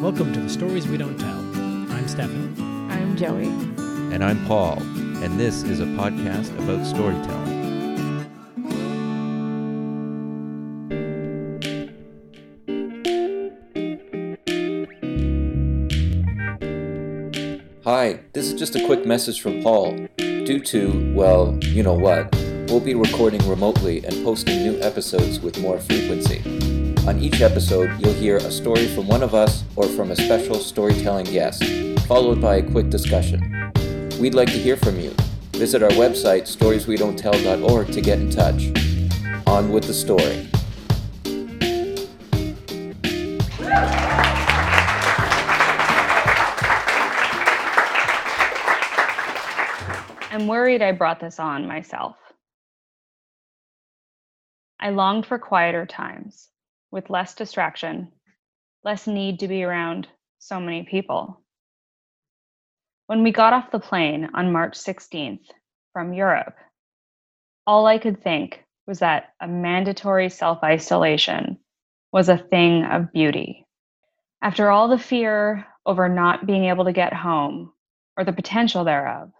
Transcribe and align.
Welcome 0.00 0.32
to 0.32 0.40
the 0.40 0.48
Stories 0.48 0.86
We 0.86 0.96
Don't 0.96 1.18
Tell. 1.18 1.40
I'm 1.92 2.06
Stefan. 2.06 2.54
I'm 2.88 3.16
Joey. 3.16 3.48
And 4.14 4.22
I'm 4.22 4.46
Paul, 4.46 4.78
and 4.78 5.40
this 5.40 5.64
is 5.64 5.80
a 5.80 5.86
podcast 5.86 6.56
about 6.62 6.86
storytelling. 6.86 7.58
Hi, 17.82 18.20
this 18.34 18.46
is 18.46 18.54
just 18.54 18.76
a 18.76 18.86
quick 18.86 19.04
message 19.04 19.40
from 19.40 19.60
Paul. 19.64 20.06
Due 20.16 20.60
to, 20.60 21.12
well, 21.12 21.58
you 21.62 21.82
know 21.82 21.94
what, 21.94 22.32
we'll 22.68 22.78
be 22.78 22.94
recording 22.94 23.44
remotely 23.48 24.04
and 24.04 24.24
posting 24.24 24.62
new 24.62 24.80
episodes 24.80 25.40
with 25.40 25.60
more 25.60 25.80
frequency. 25.80 26.77
On 27.08 27.18
each 27.20 27.40
episode, 27.40 27.90
you'll 28.00 28.12
hear 28.12 28.36
a 28.36 28.50
story 28.50 28.86
from 28.86 29.08
one 29.08 29.22
of 29.22 29.34
us 29.34 29.64
or 29.76 29.86
from 29.86 30.10
a 30.10 30.16
special 30.16 30.56
storytelling 30.56 31.24
guest, 31.24 31.64
followed 32.06 32.38
by 32.38 32.56
a 32.56 32.70
quick 32.70 32.90
discussion. 32.90 33.72
We'd 34.20 34.34
like 34.34 34.48
to 34.48 34.58
hear 34.58 34.76
from 34.76 35.00
you. 35.00 35.14
Visit 35.52 35.82
our 35.82 35.88
website, 35.92 36.42
storieswedon'ttell.org, 36.42 37.92
to 37.92 38.00
get 38.02 38.18
in 38.18 38.28
touch. 38.28 38.66
On 39.46 39.72
with 39.72 39.84
the 39.84 39.94
story. 39.94 40.50
I'm 50.30 50.46
worried 50.46 50.82
I 50.82 50.92
brought 50.92 51.20
this 51.20 51.40
on 51.40 51.66
myself. 51.66 52.16
I 54.78 54.90
longed 54.90 55.24
for 55.24 55.38
quieter 55.38 55.86
times 55.86 56.50
with 56.90 57.10
less 57.10 57.34
distraction, 57.34 58.12
less 58.84 59.06
need 59.06 59.40
to 59.40 59.48
be 59.48 59.64
around 59.64 60.08
so 60.38 60.60
many 60.60 60.84
people. 60.84 61.42
When 63.06 63.22
we 63.22 63.32
got 63.32 63.52
off 63.52 63.70
the 63.70 63.80
plane 63.80 64.28
on 64.34 64.52
March 64.52 64.74
16th 64.78 65.44
from 65.92 66.12
Europe, 66.12 66.54
all 67.66 67.86
I 67.86 67.98
could 67.98 68.22
think 68.22 68.64
was 68.86 69.00
that 69.00 69.34
a 69.40 69.48
mandatory 69.48 70.30
self 70.30 70.62
isolation 70.62 71.58
was 72.12 72.28
a 72.28 72.38
thing 72.38 72.84
of 72.84 73.12
beauty. 73.12 73.66
After 74.40 74.70
all 74.70 74.88
the 74.88 74.98
fear 74.98 75.66
over 75.84 76.08
not 76.08 76.46
being 76.46 76.64
able 76.66 76.84
to 76.84 76.92
get 76.92 77.12
home 77.12 77.72
or 78.16 78.24
the 78.24 78.32
potential 78.32 78.84
thereof, 78.84 79.30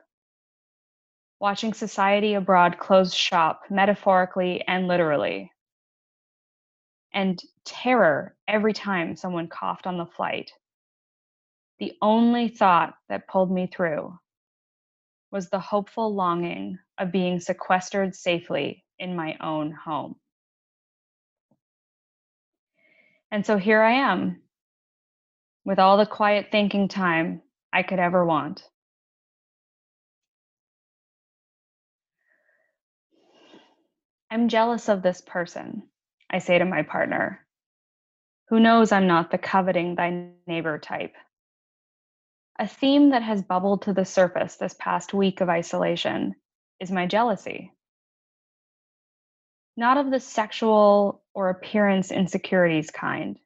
watching 1.40 1.72
society 1.72 2.34
abroad 2.34 2.78
close 2.78 3.14
shop 3.14 3.62
metaphorically 3.70 4.64
and 4.66 4.88
literally 4.88 5.52
and 7.18 7.42
terror 7.64 8.36
every 8.46 8.72
time 8.72 9.16
someone 9.16 9.48
coughed 9.48 9.88
on 9.88 9.98
the 9.98 10.06
flight. 10.06 10.52
The 11.80 11.94
only 12.00 12.46
thought 12.46 12.94
that 13.08 13.26
pulled 13.26 13.50
me 13.50 13.66
through 13.66 14.16
was 15.32 15.50
the 15.50 15.58
hopeful 15.58 16.14
longing 16.14 16.78
of 16.96 17.10
being 17.10 17.40
sequestered 17.40 18.14
safely 18.14 18.84
in 19.00 19.16
my 19.16 19.36
own 19.40 19.72
home. 19.72 20.14
And 23.32 23.44
so 23.44 23.56
here 23.56 23.82
I 23.82 23.94
am, 23.94 24.40
with 25.64 25.80
all 25.80 25.96
the 25.96 26.06
quiet 26.06 26.50
thinking 26.52 26.86
time 26.86 27.42
I 27.72 27.82
could 27.82 27.98
ever 27.98 28.24
want. 28.24 28.62
I'm 34.30 34.48
jealous 34.48 34.88
of 34.88 35.02
this 35.02 35.20
person. 35.20 35.82
I 36.30 36.38
say 36.38 36.58
to 36.58 36.64
my 36.64 36.82
partner. 36.82 37.46
Who 38.48 38.60
knows 38.60 38.92
I'm 38.92 39.06
not 39.06 39.30
the 39.30 39.38
coveting 39.38 39.94
thy 39.94 40.30
neighbor 40.46 40.78
type? 40.78 41.14
A 42.58 42.66
theme 42.66 43.10
that 43.10 43.22
has 43.22 43.42
bubbled 43.42 43.82
to 43.82 43.92
the 43.92 44.04
surface 44.04 44.56
this 44.56 44.74
past 44.78 45.14
week 45.14 45.40
of 45.40 45.48
isolation 45.48 46.34
is 46.80 46.90
my 46.90 47.06
jealousy. 47.06 47.72
Not 49.76 49.96
of 49.96 50.10
the 50.10 50.18
sexual 50.18 51.22
or 51.34 51.50
appearance 51.50 52.10
insecurities 52.10 52.90
kind, 52.90 53.38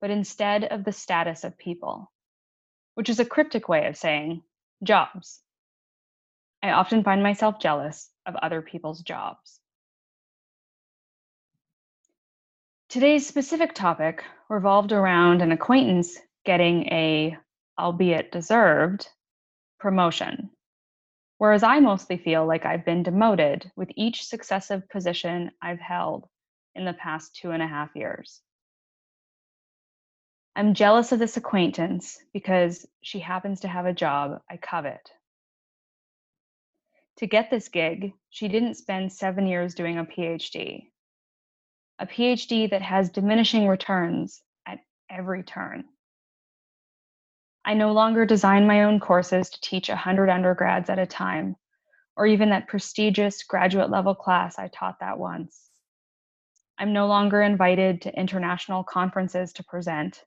but 0.00 0.10
instead 0.10 0.64
of 0.64 0.84
the 0.84 0.92
status 0.92 1.42
of 1.42 1.56
people, 1.56 2.12
which 2.96 3.08
is 3.08 3.18
a 3.18 3.24
cryptic 3.24 3.68
way 3.68 3.86
of 3.86 3.96
saying 3.96 4.42
jobs. 4.82 5.40
I 6.62 6.72
often 6.72 7.02
find 7.02 7.22
myself 7.22 7.58
jealous 7.60 8.10
of 8.26 8.36
other 8.36 8.60
people's 8.60 9.00
jobs. 9.00 9.58
Today's 12.92 13.26
specific 13.26 13.72
topic 13.72 14.22
revolved 14.50 14.92
around 14.92 15.40
an 15.40 15.50
acquaintance 15.50 16.18
getting 16.44 16.82
a, 16.88 17.34
albeit 17.78 18.30
deserved, 18.30 19.08
promotion. 19.80 20.50
Whereas 21.38 21.62
I 21.62 21.80
mostly 21.80 22.18
feel 22.18 22.46
like 22.46 22.66
I've 22.66 22.84
been 22.84 23.02
demoted 23.02 23.72
with 23.76 23.88
each 23.96 24.26
successive 24.26 24.86
position 24.90 25.52
I've 25.62 25.80
held 25.80 26.26
in 26.74 26.84
the 26.84 26.92
past 26.92 27.34
two 27.34 27.52
and 27.52 27.62
a 27.62 27.66
half 27.66 27.88
years. 27.94 28.42
I'm 30.54 30.74
jealous 30.74 31.12
of 31.12 31.18
this 31.18 31.38
acquaintance 31.38 32.18
because 32.34 32.86
she 33.00 33.20
happens 33.20 33.60
to 33.60 33.68
have 33.68 33.86
a 33.86 33.94
job 33.94 34.42
I 34.50 34.58
covet. 34.58 35.10
To 37.20 37.26
get 37.26 37.50
this 37.50 37.70
gig, 37.70 38.12
she 38.28 38.48
didn't 38.48 38.74
spend 38.74 39.14
seven 39.14 39.46
years 39.46 39.74
doing 39.74 39.96
a 39.96 40.04
PhD 40.04 40.91
a 41.98 42.06
PhD 42.06 42.70
that 42.70 42.82
has 42.82 43.10
diminishing 43.10 43.68
returns 43.68 44.42
at 44.66 44.78
every 45.10 45.42
turn. 45.42 45.84
I 47.64 47.74
no 47.74 47.92
longer 47.92 48.26
design 48.26 48.66
my 48.66 48.84
own 48.84 48.98
courses 48.98 49.50
to 49.50 49.60
teach 49.60 49.88
100 49.88 50.28
undergrads 50.28 50.90
at 50.90 50.98
a 50.98 51.06
time, 51.06 51.54
or 52.16 52.26
even 52.26 52.50
that 52.50 52.66
prestigious 52.66 53.44
graduate 53.44 53.88
level 53.88 54.14
class 54.14 54.58
I 54.58 54.68
taught 54.68 54.98
that 55.00 55.18
once. 55.18 55.70
I'm 56.78 56.92
no 56.92 57.06
longer 57.06 57.40
invited 57.40 58.02
to 58.02 58.18
international 58.18 58.82
conferences 58.82 59.52
to 59.54 59.64
present, 59.64 60.24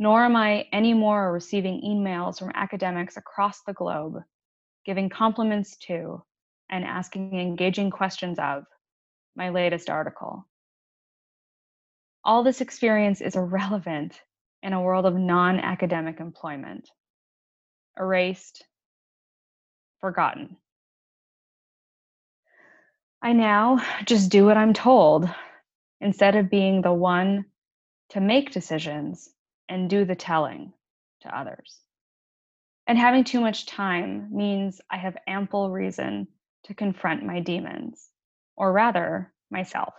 nor 0.00 0.24
am 0.24 0.34
I 0.34 0.66
anymore 0.72 1.32
receiving 1.32 1.80
emails 1.82 2.40
from 2.40 2.50
academics 2.54 3.16
across 3.16 3.62
the 3.62 3.72
globe, 3.72 4.16
giving 4.84 5.08
compliments 5.08 5.76
to 5.86 6.24
and 6.70 6.84
asking 6.84 7.38
engaging 7.38 7.90
questions 7.90 8.40
of 8.40 8.64
my 9.36 9.50
latest 9.50 9.88
article 9.88 10.48
all 12.24 12.42
this 12.42 12.60
experience 12.60 13.20
is 13.20 13.36
irrelevant 13.36 14.20
in 14.62 14.72
a 14.72 14.80
world 14.80 15.06
of 15.06 15.14
non 15.14 15.58
academic 15.58 16.20
employment. 16.20 16.88
Erased, 17.98 18.64
forgotten. 20.00 20.56
I 23.20 23.32
now 23.32 23.84
just 24.04 24.30
do 24.30 24.44
what 24.44 24.56
I'm 24.56 24.72
told 24.72 25.28
instead 26.00 26.36
of 26.36 26.50
being 26.50 26.82
the 26.82 26.92
one 26.92 27.46
to 28.10 28.20
make 28.20 28.52
decisions 28.52 29.28
and 29.68 29.88
do 29.88 30.04
the 30.04 30.16
telling 30.16 30.72
to 31.22 31.36
others. 31.36 31.78
And 32.86 32.98
having 32.98 33.24
too 33.24 33.40
much 33.40 33.66
time 33.66 34.28
means 34.32 34.80
I 34.90 34.96
have 34.96 35.16
ample 35.26 35.70
reason 35.70 36.26
to 36.64 36.74
confront 36.74 37.24
my 37.24 37.40
demons, 37.40 38.10
or 38.56 38.72
rather, 38.72 39.32
myself 39.50 39.94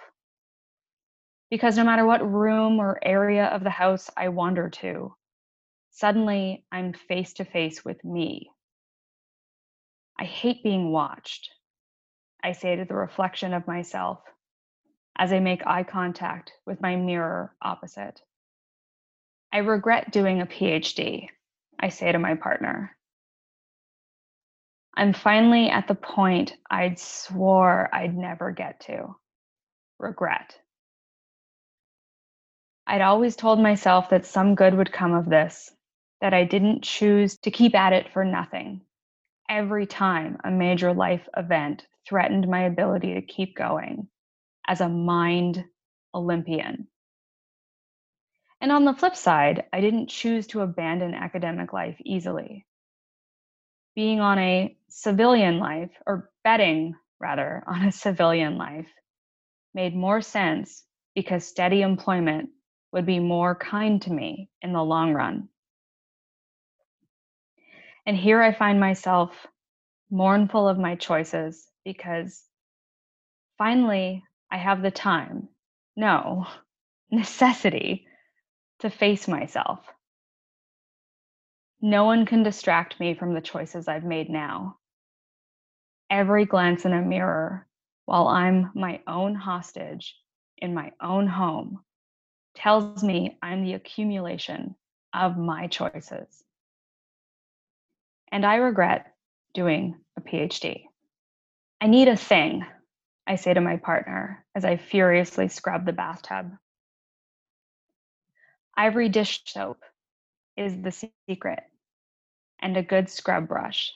because 1.53 1.77
no 1.77 1.83
matter 1.83 2.03
what 2.03 2.27
room 2.27 2.79
or 2.79 2.97
area 3.03 3.45
of 3.45 3.63
the 3.63 3.69
house 3.69 4.09
I 4.17 4.29
wander 4.29 4.71
to, 4.81 5.13
suddenly 5.91 6.65
I'm 6.71 6.93
face 6.93 7.33
to 7.33 7.45
face 7.45 7.85
with 7.85 8.03
me. 8.03 8.49
I 10.19 10.23
hate 10.23 10.63
being 10.63 10.91
watched, 10.91 11.51
I 12.43 12.53
say 12.53 12.75
to 12.75 12.85
the 12.85 12.95
reflection 12.95 13.53
of 13.53 13.67
myself 13.67 14.17
as 15.15 15.31
I 15.31 15.41
make 15.41 15.67
eye 15.67 15.83
contact 15.83 16.53
with 16.65 16.81
my 16.81 16.95
mirror 16.95 17.53
opposite. 17.61 18.19
I 19.51 19.59
regret 19.59 20.11
doing 20.11 20.41
a 20.41 20.47
PhD, 20.47 21.27
I 21.79 21.89
say 21.89 22.11
to 22.11 22.17
my 22.17 22.33
partner. 22.33 22.97
I'm 24.97 25.13
finally 25.13 25.69
at 25.69 25.87
the 25.87 25.93
point 25.93 26.55
I'd 26.71 26.97
swore 26.97 27.93
I'd 27.93 28.17
never 28.17 28.49
get 28.49 28.79
to 28.87 29.15
regret. 29.99 30.57
I'd 32.85 33.01
always 33.01 33.35
told 33.35 33.61
myself 33.61 34.09
that 34.09 34.25
some 34.25 34.55
good 34.55 34.73
would 34.73 34.91
come 34.91 35.13
of 35.13 35.29
this, 35.29 35.71
that 36.21 36.33
I 36.33 36.43
didn't 36.43 36.83
choose 36.83 37.37
to 37.39 37.51
keep 37.51 37.75
at 37.75 37.93
it 37.93 38.11
for 38.11 38.25
nothing. 38.25 38.81
Every 39.49 39.85
time 39.85 40.37
a 40.43 40.51
major 40.51 40.93
life 40.93 41.27
event 41.37 41.87
threatened 42.07 42.47
my 42.47 42.63
ability 42.63 43.13
to 43.13 43.21
keep 43.21 43.55
going 43.55 44.09
as 44.67 44.81
a 44.81 44.89
mind 44.89 45.63
Olympian. 46.13 46.87
And 48.59 48.71
on 48.71 48.85
the 48.85 48.93
flip 48.93 49.15
side, 49.15 49.65
I 49.73 49.81
didn't 49.81 50.07
choose 50.07 50.47
to 50.47 50.61
abandon 50.61 51.13
academic 51.13 51.73
life 51.73 51.97
easily. 52.03 52.65
Being 53.95 54.19
on 54.19 54.39
a 54.39 54.77
civilian 54.89 55.59
life, 55.59 55.91
or 56.05 56.31
betting 56.43 56.95
rather, 57.19 57.63
on 57.67 57.83
a 57.85 57.91
civilian 57.91 58.57
life, 58.57 58.87
made 59.73 59.95
more 59.95 60.21
sense 60.21 60.83
because 61.15 61.45
steady 61.45 61.81
employment 61.81 62.49
would 62.93 63.05
be 63.07 63.19
more 63.19 63.55
kind 63.55 64.01
to 64.03 64.13
me 64.13 64.49
in 64.61 64.71
the 64.71 64.83
long 64.83 65.13
run. 65.13 65.49
And 68.05 68.15
here 68.15 68.41
I 68.41 68.53
find 68.53 68.79
myself 68.79 69.31
mournful 70.11 70.67
of 70.67 70.77
my 70.77 70.95
choices 70.95 71.67
because 71.83 72.43
finally 73.57 74.23
I 74.51 74.57
have 74.57 74.81
the 74.81 74.91
time, 74.91 75.49
no, 75.95 76.45
necessity 77.11 78.05
to 78.79 78.91
face 78.91 79.27
myself. 79.27 79.79
No 81.81 82.05
one 82.05 82.25
can 82.25 82.43
distract 82.43 82.99
me 82.99 83.15
from 83.15 83.33
the 83.33 83.41
choices 83.41 83.87
I've 83.87 84.05
made 84.05 84.29
now. 84.29 84.77
Every 86.09 86.45
glance 86.45 86.85
in 86.85 86.93
a 86.93 87.01
mirror 87.01 87.67
while 88.05 88.27
I'm 88.27 88.71
my 88.75 89.01
own 89.07 89.33
hostage 89.33 90.15
in 90.59 90.73
my 90.73 90.91
own 91.01 91.27
home 91.27 91.79
tells 92.55 93.03
me 93.03 93.37
I'm 93.41 93.63
the 93.63 93.73
accumulation 93.73 94.75
of 95.13 95.37
my 95.37 95.67
choices. 95.67 96.43
And 98.31 98.45
I 98.45 98.55
regret 98.55 99.13
doing 99.53 99.95
a 100.17 100.21
PhD. 100.21 100.85
I 101.79 101.87
need 101.87 102.07
a 102.07 102.15
thing, 102.15 102.65
I 103.27 103.35
say 103.35 103.53
to 103.53 103.61
my 103.61 103.77
partner 103.77 104.45
as 104.55 104.65
I 104.65 104.77
furiously 104.77 105.47
scrub 105.47 105.85
the 105.85 105.93
bathtub. 105.93 106.51
Ivory 108.75 109.09
dish 109.09 109.41
soap 109.45 109.77
is 110.57 110.81
the 110.81 111.09
secret, 111.27 111.59
and 112.59 112.75
a 112.75 112.83
good 112.83 113.09
scrub 113.09 113.47
brush. 113.47 113.91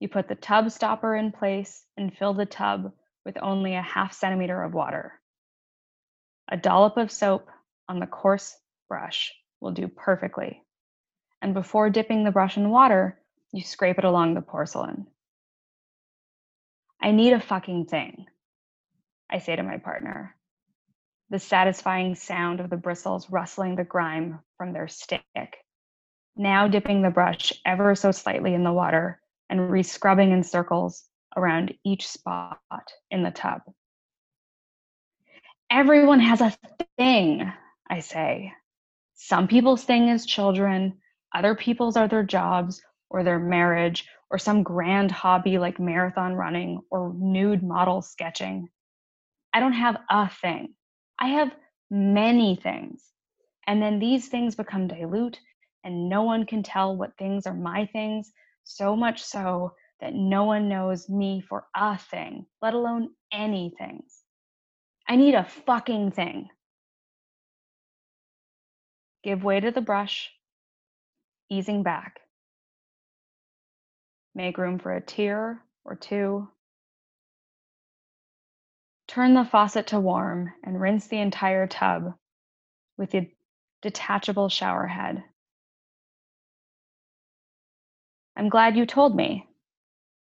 You 0.00 0.08
put 0.08 0.28
the 0.28 0.34
tub 0.34 0.70
stopper 0.70 1.14
in 1.14 1.32
place 1.32 1.84
and 1.96 2.16
fill 2.16 2.34
the 2.34 2.46
tub 2.46 2.92
with 3.24 3.38
only 3.40 3.74
a 3.74 3.82
half 3.82 4.12
centimeter 4.12 4.62
of 4.62 4.74
water. 4.74 5.20
A 6.48 6.56
dollop 6.56 6.96
of 6.96 7.10
soap 7.10 7.48
on 7.88 7.98
the 7.98 8.06
coarse 8.06 8.56
brush 8.88 9.32
will 9.60 9.72
do 9.72 9.88
perfectly. 9.88 10.62
And 11.42 11.54
before 11.54 11.90
dipping 11.90 12.24
the 12.24 12.30
brush 12.30 12.56
in 12.56 12.70
water, 12.70 13.20
you 13.52 13.62
scrape 13.62 13.98
it 13.98 14.04
along 14.04 14.34
the 14.34 14.42
porcelain. 14.42 15.06
I 17.02 17.10
need 17.10 17.32
a 17.32 17.40
fucking 17.40 17.86
thing, 17.86 18.26
I 19.30 19.38
say 19.38 19.56
to 19.56 19.62
my 19.62 19.78
partner. 19.78 20.36
The 21.30 21.38
satisfying 21.38 22.14
sound 22.14 22.60
of 22.60 22.70
the 22.70 22.76
bristles 22.76 23.28
rustling 23.30 23.74
the 23.74 23.84
grime 23.84 24.40
from 24.56 24.72
their 24.72 24.88
stick. 24.88 25.22
Now 26.36 26.68
dipping 26.68 27.02
the 27.02 27.10
brush 27.10 27.52
ever 27.64 27.94
so 27.94 28.12
slightly 28.12 28.54
in 28.54 28.62
the 28.62 28.72
water 28.72 29.20
and 29.50 29.70
rescrubbing 29.70 30.32
in 30.32 30.42
circles 30.42 31.08
around 31.36 31.74
each 31.84 32.06
spot 32.06 32.60
in 33.10 33.22
the 33.22 33.30
tub. 33.30 33.62
Everyone 35.70 36.20
has 36.20 36.40
a 36.40 36.56
thing, 36.96 37.52
I 37.90 37.98
say. 38.00 38.52
Some 39.14 39.48
people's 39.48 39.82
thing 39.82 40.08
is 40.08 40.24
children, 40.24 40.98
other 41.34 41.56
people's 41.56 41.96
are 41.96 42.06
their 42.06 42.22
jobs 42.22 42.80
or 43.10 43.24
their 43.24 43.40
marriage 43.40 44.06
or 44.30 44.38
some 44.38 44.62
grand 44.62 45.10
hobby 45.10 45.58
like 45.58 45.80
marathon 45.80 46.34
running 46.34 46.80
or 46.90 47.12
nude 47.18 47.64
model 47.64 48.00
sketching. 48.00 48.68
I 49.52 49.60
don't 49.60 49.72
have 49.72 49.96
a 50.08 50.28
thing. 50.28 50.74
I 51.18 51.28
have 51.28 51.50
many 51.90 52.56
things. 52.56 53.02
And 53.66 53.82
then 53.82 53.98
these 53.98 54.28
things 54.28 54.54
become 54.54 54.86
dilute, 54.86 55.40
and 55.82 56.08
no 56.08 56.22
one 56.22 56.46
can 56.46 56.62
tell 56.62 56.96
what 56.96 57.16
things 57.18 57.46
are 57.46 57.54
my 57.54 57.86
things, 57.86 58.32
so 58.62 58.94
much 58.94 59.24
so 59.24 59.72
that 60.00 60.14
no 60.14 60.44
one 60.44 60.68
knows 60.68 61.08
me 61.08 61.40
for 61.40 61.66
a 61.74 61.98
thing, 61.98 62.46
let 62.62 62.74
alone 62.74 63.10
any 63.32 63.74
things. 63.76 64.22
I 65.08 65.16
need 65.16 65.34
a 65.34 65.44
fucking 65.44 66.12
thing. 66.12 66.48
Give 69.22 69.44
way 69.44 69.60
to 69.60 69.70
the 69.70 69.80
brush, 69.80 70.32
easing 71.48 71.82
back. 71.82 72.20
Make 74.34 74.58
room 74.58 74.78
for 74.78 74.94
a 74.94 75.00
tear 75.00 75.62
or 75.84 75.94
two. 75.94 76.48
Turn 79.08 79.34
the 79.34 79.44
faucet 79.44 79.88
to 79.88 80.00
warm 80.00 80.52
and 80.64 80.80
rinse 80.80 81.06
the 81.06 81.18
entire 81.18 81.66
tub 81.66 82.14
with 82.98 83.12
the 83.12 83.30
detachable 83.82 84.48
shower 84.48 84.86
head. 84.86 85.22
I'm 88.36 88.48
glad 88.48 88.76
you 88.76 88.84
told 88.84 89.14
me, 89.14 89.48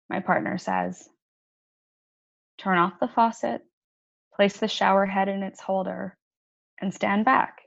my 0.08 0.20
partner 0.20 0.58
says. 0.58 1.08
Turn 2.58 2.78
off 2.78 2.98
the 3.00 3.08
faucet 3.08 3.62
place 4.40 4.56
the 4.56 4.68
shower 4.68 5.04
head 5.04 5.28
in 5.28 5.42
its 5.42 5.60
holder, 5.60 6.16
and 6.80 6.94
stand 6.94 7.26
back. 7.26 7.60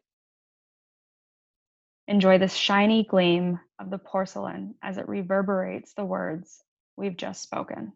Enjoy 2.08 2.40
the 2.40 2.48
shiny 2.48 3.04
gleam 3.04 3.60
of 3.78 3.92
the 3.92 4.00
porcelain 4.00 4.74
as 4.82 4.98
it 4.98 5.08
reverberates 5.08 5.94
the 5.94 6.04
words 6.04 6.64
we've 6.98 7.16
just 7.16 7.44
spoken. 7.44 7.94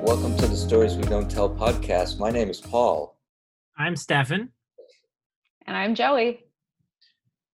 Welcome 0.00 0.34
to 0.38 0.46
the 0.46 0.56
Stories 0.56 0.96
We 0.96 1.02
Don't 1.02 1.30
Tell 1.30 1.54
podcast. 1.54 2.18
My 2.18 2.30
name 2.30 2.48
is 2.48 2.58
Paul. 2.58 3.18
I'm 3.76 3.96
Stefan. 3.96 4.48
And 5.66 5.76
I'm 5.76 5.94
Joey. 5.94 6.44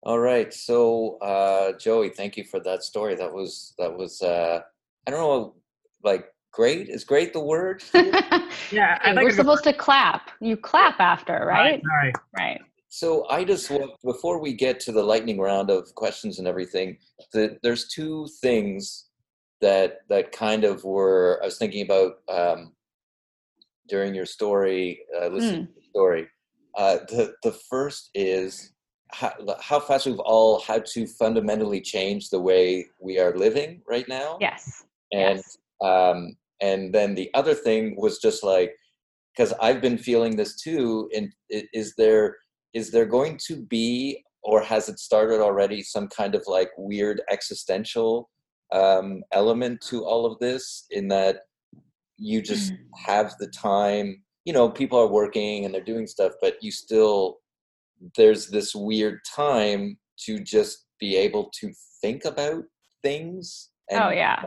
All 0.03 0.19
right. 0.19 0.53
So, 0.53 1.17
uh, 1.19 1.73
Joey, 1.77 2.09
thank 2.09 2.35
you 2.35 2.44
for 2.44 2.59
that 2.61 2.83
story. 2.83 3.15
That 3.15 3.33
was, 3.33 3.73
that 3.77 3.95
was, 3.95 4.21
uh, 4.21 4.59
I 5.07 5.11
don't 5.11 5.19
know, 5.19 5.55
like 6.03 6.25
great. 6.51 6.89
Is 6.89 7.03
great 7.03 7.31
the 7.31 7.39
word? 7.39 7.83
yeah. 8.71 9.00
Hey, 9.01 9.13
we're 9.15 9.31
supposed 9.31 9.63
to 9.63 9.73
clap. 9.73 10.31
You 10.41 10.57
clap 10.57 11.00
after, 11.00 11.45
right? 11.45 11.81
Right. 11.89 12.13
Right. 12.38 12.61
So 12.89 13.27
I 13.29 13.44
just 13.44 13.71
want, 13.71 13.91
before 14.03 14.39
we 14.39 14.53
get 14.53 14.79
to 14.81 14.91
the 14.91 15.01
lightning 15.01 15.39
round 15.39 15.69
of 15.69 15.95
questions 15.95 16.38
and 16.38 16.47
everything, 16.47 16.97
the, 17.31 17.57
there's 17.63 17.88
two 17.88 18.27
things 18.41 19.05
that 19.61 20.01
that 20.09 20.33
kind 20.33 20.65
of 20.65 20.83
were 20.83 21.39
I 21.41 21.45
was 21.45 21.57
thinking 21.57 21.83
about 21.83 22.17
um, 22.29 22.73
during 23.88 24.13
your 24.13 24.25
story, 24.25 25.00
uh, 25.19 25.27
listening 25.27 25.63
mm. 25.63 25.67
to 25.67 25.73
the 25.73 25.88
story. 25.89 26.27
Uh, 26.75 26.97
the 27.09 27.33
the 27.43 27.51
first 27.69 28.09
is 28.13 28.73
how, 29.11 29.31
how 29.61 29.79
fast 29.79 30.05
we've 30.05 30.19
all 30.19 30.59
had 30.61 30.85
to 30.87 31.05
fundamentally 31.05 31.79
change 31.79 32.29
the 32.29 32.39
way 32.39 32.88
we 33.00 33.19
are 33.19 33.36
living 33.38 33.81
right 33.88 34.07
now. 34.07 34.38
Yes. 34.41 34.83
And 35.12 35.38
yes. 35.38 35.57
um, 35.83 36.36
and 36.62 36.93
then 36.93 37.13
the 37.13 37.29
other 37.33 37.53
thing 37.53 37.95
was 37.98 38.19
just 38.19 38.43
like 38.43 38.74
because 39.36 39.53
I've 39.62 39.81
been 39.81 39.98
feeling 39.98 40.36
this 40.36 40.55
too. 40.55 41.09
And 41.15 41.31
is 41.50 41.93
there 41.95 42.38
is 42.74 42.91
there 42.91 43.05
going 43.05 43.38
to 43.48 43.62
be 43.63 44.24
or 44.43 44.62
has 44.62 44.89
it 44.89 45.00
started 45.00 45.39
already 45.39 45.81
some 45.83 46.07
kind 46.07 46.36
of 46.36 46.43
like 46.48 46.69
weird 46.77 47.21
existential 47.31 48.29
um, 48.74 49.24
element 49.31 49.79
to 49.89 50.03
all 50.03 50.25
of 50.25 50.39
this 50.39 50.86
in 50.89 51.07
that 51.09 51.41
you 52.17 52.41
just 52.41 52.74
mm. 52.74 52.77
have 53.05 53.36
the 53.39 53.48
time 53.48 54.21
you 54.45 54.53
know 54.53 54.69
people 54.69 55.00
are 55.00 55.07
working 55.07 55.65
and 55.65 55.73
they're 55.73 55.83
doing 55.83 56.07
stuff 56.07 56.33
but 56.41 56.55
you 56.62 56.71
still 56.71 57.38
there's 58.17 58.47
this 58.47 58.75
weird 58.75 59.19
time 59.35 59.97
to 60.17 60.39
just 60.39 60.85
be 61.00 61.15
able 61.15 61.50
to 61.59 61.71
think 62.01 62.25
about 62.25 62.63
things 63.01 63.69
and 63.89 64.01
oh 64.01 64.09
yeah. 64.09 64.43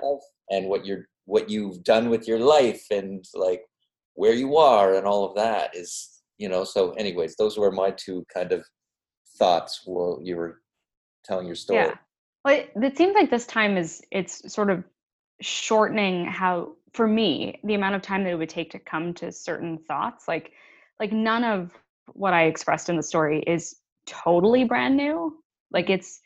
and 0.51 0.69
what 0.69 0.85
you're 0.85 1.07
what 1.25 1.51
you've 1.51 1.83
done 1.83 2.09
with 2.09 2.27
your 2.27 2.39
life 2.39 2.85
and 2.91 3.25
like 3.35 3.63
where 4.15 4.33
you 4.33 4.57
are 4.57 4.95
and 4.95 5.07
all 5.07 5.25
of 5.25 5.35
that 5.35 5.75
is 5.75 6.23
you 6.39 6.49
know 6.49 6.65
so 6.65 6.93
anyways 6.93 7.37
those 7.37 7.59
were 7.59 7.73
my 7.73 7.91
two 7.91 8.25
kind 8.33 8.53
of 8.53 8.65
thoughts 9.39 9.83
while 9.85 10.19
you 10.23 10.37
were 10.37 10.63
telling 11.25 11.47
your 11.47 11.57
story. 11.57 11.81
Yeah. 11.81 11.95
Well 12.45 12.55
it, 12.55 12.71
it 12.77 12.97
seems 12.97 13.15
like 13.15 13.31
this 13.31 13.47
time 13.47 13.77
is 13.77 14.03
it's 14.11 14.53
sort 14.53 14.71
of 14.71 14.85
shortening 15.41 16.25
how 16.25 16.73
for 16.97 17.07
me 17.07 17.61
the 17.65 17.75
amount 17.75 17.95
of 17.95 18.03
time 18.03 18.25
that 18.25 18.31
it 18.31 18.37
would 18.37 18.49
take 18.49 18.71
to 18.71 18.79
come 18.79 19.13
to 19.15 19.31
certain 19.31 19.79
thoughts 19.87 20.27
like 20.27 20.53
like 20.99 21.13
none 21.13 21.45
of 21.45 21.71
what 22.13 22.33
i 22.33 22.45
expressed 22.45 22.89
in 22.89 22.97
the 22.97 23.03
story 23.03 23.43
is 23.47 23.77
totally 24.07 24.65
brand 24.65 24.97
new. 24.97 25.37
Like 25.73 25.91
it's 25.91 26.21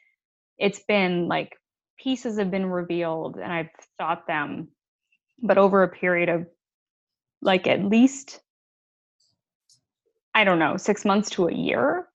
it's 0.58 0.82
been 0.86 1.26
like 1.26 1.56
pieces 1.98 2.38
have 2.38 2.50
been 2.50 2.66
revealed 2.66 3.36
and 3.36 3.52
i've 3.52 3.70
thought 3.98 4.26
them 4.26 4.68
but 5.42 5.58
over 5.58 5.82
a 5.82 5.88
period 5.88 6.28
of 6.28 6.46
like 7.42 7.66
at 7.66 7.84
least 7.84 8.40
i 10.34 10.44
don't 10.44 10.58
know 10.58 10.76
6 10.76 11.04
months 11.04 11.30
to 11.30 11.48
a 11.48 11.52
year. 11.52 12.06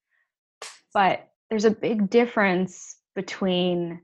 But 0.94 1.28
there's 1.50 1.66
a 1.66 1.72
big 1.72 2.10
difference 2.10 2.96
between 3.16 4.00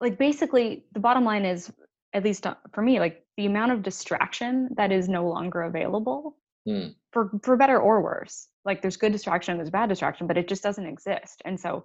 like 0.00 0.18
basically 0.18 0.84
the 0.92 1.00
bottom 1.00 1.24
line 1.24 1.44
is 1.44 1.72
at 2.12 2.24
least 2.24 2.46
uh, 2.46 2.56
for 2.72 2.82
me 2.82 2.98
like 2.98 3.24
the 3.38 3.46
amount 3.46 3.72
of 3.72 3.82
distraction 3.82 4.68
that 4.76 4.92
is 4.92 5.08
no 5.08 5.26
longer 5.26 5.62
available 5.62 6.36
mm. 6.68 6.94
for 7.12 7.30
for 7.42 7.56
better 7.56 7.80
or 7.80 8.02
worse 8.02 8.48
like 8.66 8.82
there's 8.82 8.98
good 8.98 9.12
distraction 9.12 9.56
there's 9.56 9.70
bad 9.70 9.88
distraction 9.88 10.26
but 10.26 10.36
it 10.36 10.48
just 10.48 10.62
doesn't 10.62 10.86
exist 10.86 11.40
and 11.46 11.58
so 11.58 11.84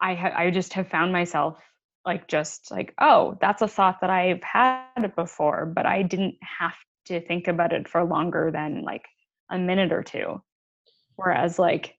I 0.00 0.14
ha- 0.14 0.34
I 0.34 0.50
just 0.50 0.72
have 0.74 0.88
found 0.88 1.12
myself 1.12 1.58
like 2.04 2.26
just 2.28 2.70
like 2.70 2.94
oh 3.00 3.36
that's 3.40 3.62
a 3.62 3.68
thought 3.68 4.00
that 4.00 4.10
I've 4.10 4.42
had 4.42 5.14
before, 5.14 5.66
but 5.66 5.86
I 5.86 6.02
didn't 6.02 6.36
have 6.58 6.74
to 7.06 7.20
think 7.20 7.48
about 7.48 7.72
it 7.72 7.88
for 7.88 8.04
longer 8.04 8.50
than 8.52 8.82
like 8.82 9.04
a 9.50 9.58
minute 9.58 9.92
or 9.92 10.02
two. 10.02 10.42
Whereas 11.16 11.58
like, 11.58 11.96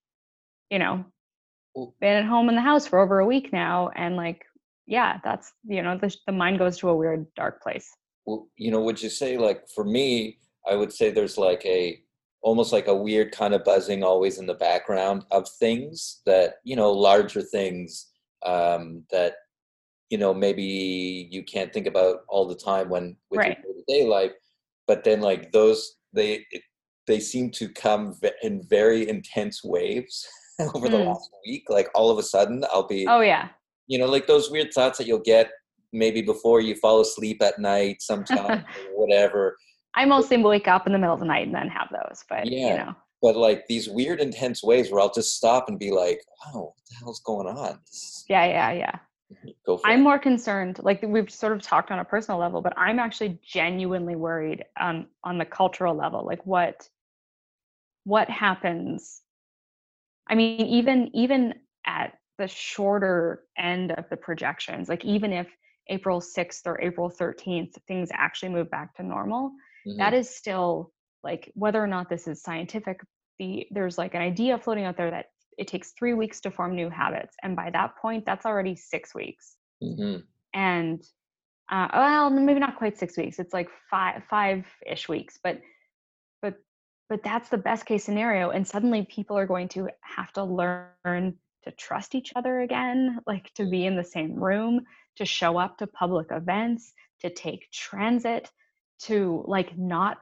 you 0.69 0.79
know, 0.79 1.05
been 2.00 2.17
at 2.17 2.25
home 2.25 2.50
in 2.50 2.55
the 2.55 2.61
house 2.61 2.88
for 2.88 3.00
over 3.00 3.19
a 3.19 3.25
week 3.25 3.53
now, 3.53 3.89
and 3.95 4.15
like 4.15 4.43
yeah, 4.88 5.19
that's 5.23 5.53
you 5.65 5.83
know 5.83 5.97
the 5.97 6.15
the 6.25 6.33
mind 6.33 6.57
goes 6.59 6.77
to 6.79 6.89
a 6.89 6.95
weird 6.95 7.27
dark 7.35 7.61
place. 7.61 7.89
You 8.27 8.71
know, 8.71 8.81
would 8.81 9.01
you 9.01 9.09
say 9.09 9.37
like 9.37 9.67
for 9.73 9.83
me, 9.83 10.39
I 10.69 10.75
would 10.75 10.93
say 10.93 11.09
there's 11.09 11.37
like 11.37 11.65
a 11.65 11.99
almost 12.41 12.73
like 12.73 12.87
a 12.87 12.95
weird 12.95 13.31
kind 13.31 13.53
of 13.53 13.63
buzzing 13.63 14.03
always 14.03 14.37
in 14.39 14.45
the 14.47 14.53
background 14.53 15.23
of 15.31 15.47
things 15.59 16.21
that 16.25 16.55
you 16.63 16.75
know 16.75 16.91
larger 16.91 17.41
things 17.41 18.11
um, 18.45 19.03
that 19.11 19.33
you 20.09 20.17
know 20.17 20.33
maybe 20.33 21.27
you 21.31 21.43
can't 21.43 21.73
think 21.73 21.87
about 21.87 22.19
all 22.29 22.47
the 22.47 22.55
time 22.55 22.89
when 22.89 23.15
with 23.29 23.39
Right. 23.39 23.57
your 23.63 23.73
day-to-day 23.73 24.07
life, 24.07 24.31
but 24.87 25.03
then 25.03 25.21
like 25.21 25.51
those 25.51 25.97
they 26.13 26.45
it, 26.51 26.61
they 27.07 27.19
seem 27.19 27.49
to 27.51 27.67
come 27.69 28.15
in 28.43 28.61
very 28.69 29.09
intense 29.09 29.63
waves 29.63 30.27
over 30.75 30.89
the 30.89 30.97
Mm. 30.97 31.07
last 31.07 31.29
week. 31.45 31.63
Like 31.69 31.89
all 31.95 32.11
of 32.11 32.19
a 32.19 32.23
sudden, 32.23 32.63
I'll 32.71 32.87
be 32.87 33.07
Oh 33.07 33.21
yeah, 33.21 33.49
you 33.87 33.97
know 33.97 34.05
like 34.05 34.27
those 34.27 34.51
weird 34.51 34.71
thoughts 34.73 34.99
that 34.99 35.07
you'll 35.07 35.19
get 35.19 35.49
maybe 35.93 36.21
before 36.21 36.62
you 36.62 36.75
fall 36.75 37.01
asleep 37.01 37.41
at 37.41 37.60
night 37.60 38.01
sometime 38.01 38.65
or 38.98 39.05
whatever 39.05 39.55
I 39.93 40.05
mostly 40.05 40.38
wake 40.38 40.69
up 40.69 40.88
in 40.88 40.93
the 40.93 41.00
middle 41.00 41.13
of 41.13 41.19
the 41.19 41.25
night 41.25 41.48
and 41.48 41.55
then 41.55 41.67
have 41.67 41.89
those, 41.91 42.24
but 42.29 42.45
you 42.45 42.60
Yeah. 42.60 42.77
know, 42.77 42.95
but 43.21 43.36
like 43.36 43.67
these 43.67 43.89
weird 43.89 44.19
intense 44.21 44.63
ways 44.63 44.89
where 44.89 45.00
i'll 45.01 45.12
just 45.13 45.36
stop 45.36 45.69
and 45.69 45.77
be 45.77 45.91
like 45.91 46.19
wow 46.45 46.62
what 46.62 46.74
the 46.89 46.95
hell's 46.95 47.21
going 47.21 47.48
on 47.48 47.77
yeah, 48.29 48.45
yeah, 48.45 48.71
yeah. 48.71 49.00
go 49.65 49.77
for 49.77 49.88
I'm 49.89 50.00
it 50.00 50.03
more 50.03 50.19
concerned, 50.19 50.79
like 50.81 51.01
we've 51.01 51.29
sort 51.29 51.53
of 51.53 51.62
talked 51.62 51.91
on 51.91 52.00
a 52.00 52.05
personal 52.05 52.39
level, 52.39 52.62
but 52.62 52.74
I'm 52.77 53.00
actually 53.00 53.39
genuinely 53.43 54.15
worried 54.15 54.63
um, 54.79 55.07
on 55.24 55.38
the 55.38 55.45
cultural 55.45 55.95
level. 55.95 56.25
Like 56.25 56.45
what 56.45 56.88
what 58.03 58.29
happens? 58.29 59.21
I 60.29 60.36
mean, 60.36 60.62
even 60.62 61.10
even 61.13 61.53
at 61.86 62.13
the 62.38 62.48
shorter 62.48 63.43
end 63.57 63.91
of 63.91 64.05
the 64.10 64.17
projections, 64.17 64.89
like 64.89 65.05
even 65.05 65.33
if 65.33 65.48
April 65.91 66.19
6th 66.21 66.65
or 66.65 66.81
April 66.81 67.10
13th 67.10 67.74
things 67.88 68.10
actually 68.13 68.50
move 68.50 68.69
back 68.71 68.95
to 68.95 69.03
normal, 69.03 69.51
Mhm. 69.86 69.98
that 69.98 70.13
is 70.13 70.29
still 70.29 70.91
like 71.24 71.51
whether 71.53 71.83
or 71.83 71.88
not 71.88 72.10
this 72.10 72.27
is 72.27 72.41
scientific 72.41 73.01
the 73.39 73.67
there's 73.71 73.98
like 73.98 74.13
an 74.15 74.21
idea 74.21 74.57
floating 74.57 74.86
out 74.86 74.98
there 74.98 75.12
that 75.12 75.27
it 75.57 75.67
takes 75.67 75.91
three 75.98 76.13
weeks 76.13 76.41
to 76.41 76.51
form 76.51 76.75
new 76.75 76.89
habits 76.89 77.36
and 77.43 77.55
by 77.55 77.69
that 77.71 77.95
point 77.98 78.25
that's 78.25 78.45
already 78.45 78.75
six 78.75 79.13
weeks 79.15 79.57
Mhm. 79.83 80.24
and 80.53 81.01
uh, 81.69 81.88
well 81.93 82.29
maybe 82.29 82.60
not 82.60 82.77
quite 82.77 82.98
six 82.98 83.17
weeks 83.17 83.39
it's 83.39 83.53
like 83.53 83.69
five 83.89 84.24
five-ish 84.29 85.07
weeks 85.10 85.39
but 85.43 85.62
but 86.41 86.55
but 87.10 87.24
that's 87.24 87.50
the 87.50 87.57
best 87.57 87.86
case 87.86 88.03
scenario 88.03 88.50
and 88.51 88.67
suddenly 88.67 89.05
people 89.05 89.38
are 89.38 89.48
going 89.48 89.67
to 89.69 89.89
have 90.01 90.31
to 90.33 90.43
learn 90.43 91.38
to 91.63 91.71
trust 91.71 92.15
each 92.15 92.31
other 92.36 92.62
again 92.62 93.19
like 93.27 93.51
to 93.53 93.65
be 93.69 93.86
in 93.86 93.95
the 93.95 94.03
same 94.03 94.33
room 94.36 94.81
to 95.18 95.25
show 95.25 95.58
up 95.58 95.77
to 95.77 95.88
public 95.88 96.27
events 96.32 96.94
to 97.22 97.30
take 97.30 97.70
transit 97.72 98.50
to 99.00 99.44
like 99.48 99.77
not 99.77 100.18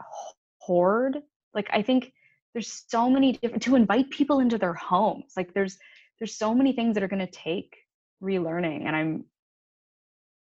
hoard. 0.59 1.17
Like 1.53 1.69
i 1.71 1.81
think 1.81 2.11
there's 2.53 2.83
so 2.87 3.09
many 3.09 3.33
different 3.33 3.63
to 3.63 3.75
invite 3.75 4.09
people 4.09 4.39
into 4.39 4.57
their 4.57 4.73
homes. 4.73 5.33
Like 5.37 5.53
there's 5.53 5.77
there's 6.19 6.35
so 6.35 6.53
many 6.53 6.73
things 6.73 6.95
that 6.95 7.03
are 7.03 7.07
going 7.07 7.25
to 7.25 7.31
take 7.31 7.75
relearning 8.21 8.85
and 8.85 8.93
i'm 8.95 9.23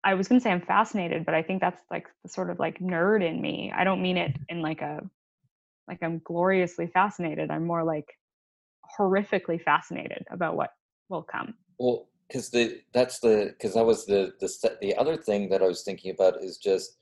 i 0.05 0.15
was 0.15 0.29
going 0.29 0.41
to 0.41 0.43
say 0.43 0.53
i'm 0.53 0.61
fascinated 0.61 1.27
but 1.27 1.35
i 1.35 1.43
think 1.43 1.61
that's 1.61 1.83
like 1.91 2.07
the 2.23 2.29
sort 2.29 2.49
of 2.49 2.61
like 2.61 2.79
nerd 2.79 3.29
in 3.29 3.41
me. 3.41 3.73
I 3.75 3.85
don't 3.85 4.03
mean 4.03 4.17
it 4.17 4.33
mm-hmm. 4.33 4.57
in 4.57 4.63
like 4.63 4.83
a 4.83 5.01
like 5.89 5.99
i'm 6.03 6.21
gloriously 6.25 6.87
fascinated. 6.87 7.51
I'm 7.51 7.67
more 7.67 7.85
like 7.85 8.07
horrifically 8.99 9.61
fascinated 9.61 10.25
about 10.31 10.57
what 10.57 10.71
will 11.09 11.23
come. 11.23 11.55
Well 11.79 12.09
because 12.29 12.51
the 12.51 12.81
that's 12.93 13.21
the 13.21 13.55
because 13.57 13.75
that 13.75 13.85
was 13.85 14.07
the 14.07 14.33
the 14.41 14.77
the 14.81 14.95
other 14.97 15.17
thing 15.17 15.49
that 15.49 15.63
i 15.63 15.67
was 15.67 15.83
thinking 15.83 16.11
about 16.13 16.43
is 16.43 16.59
just 16.59 16.99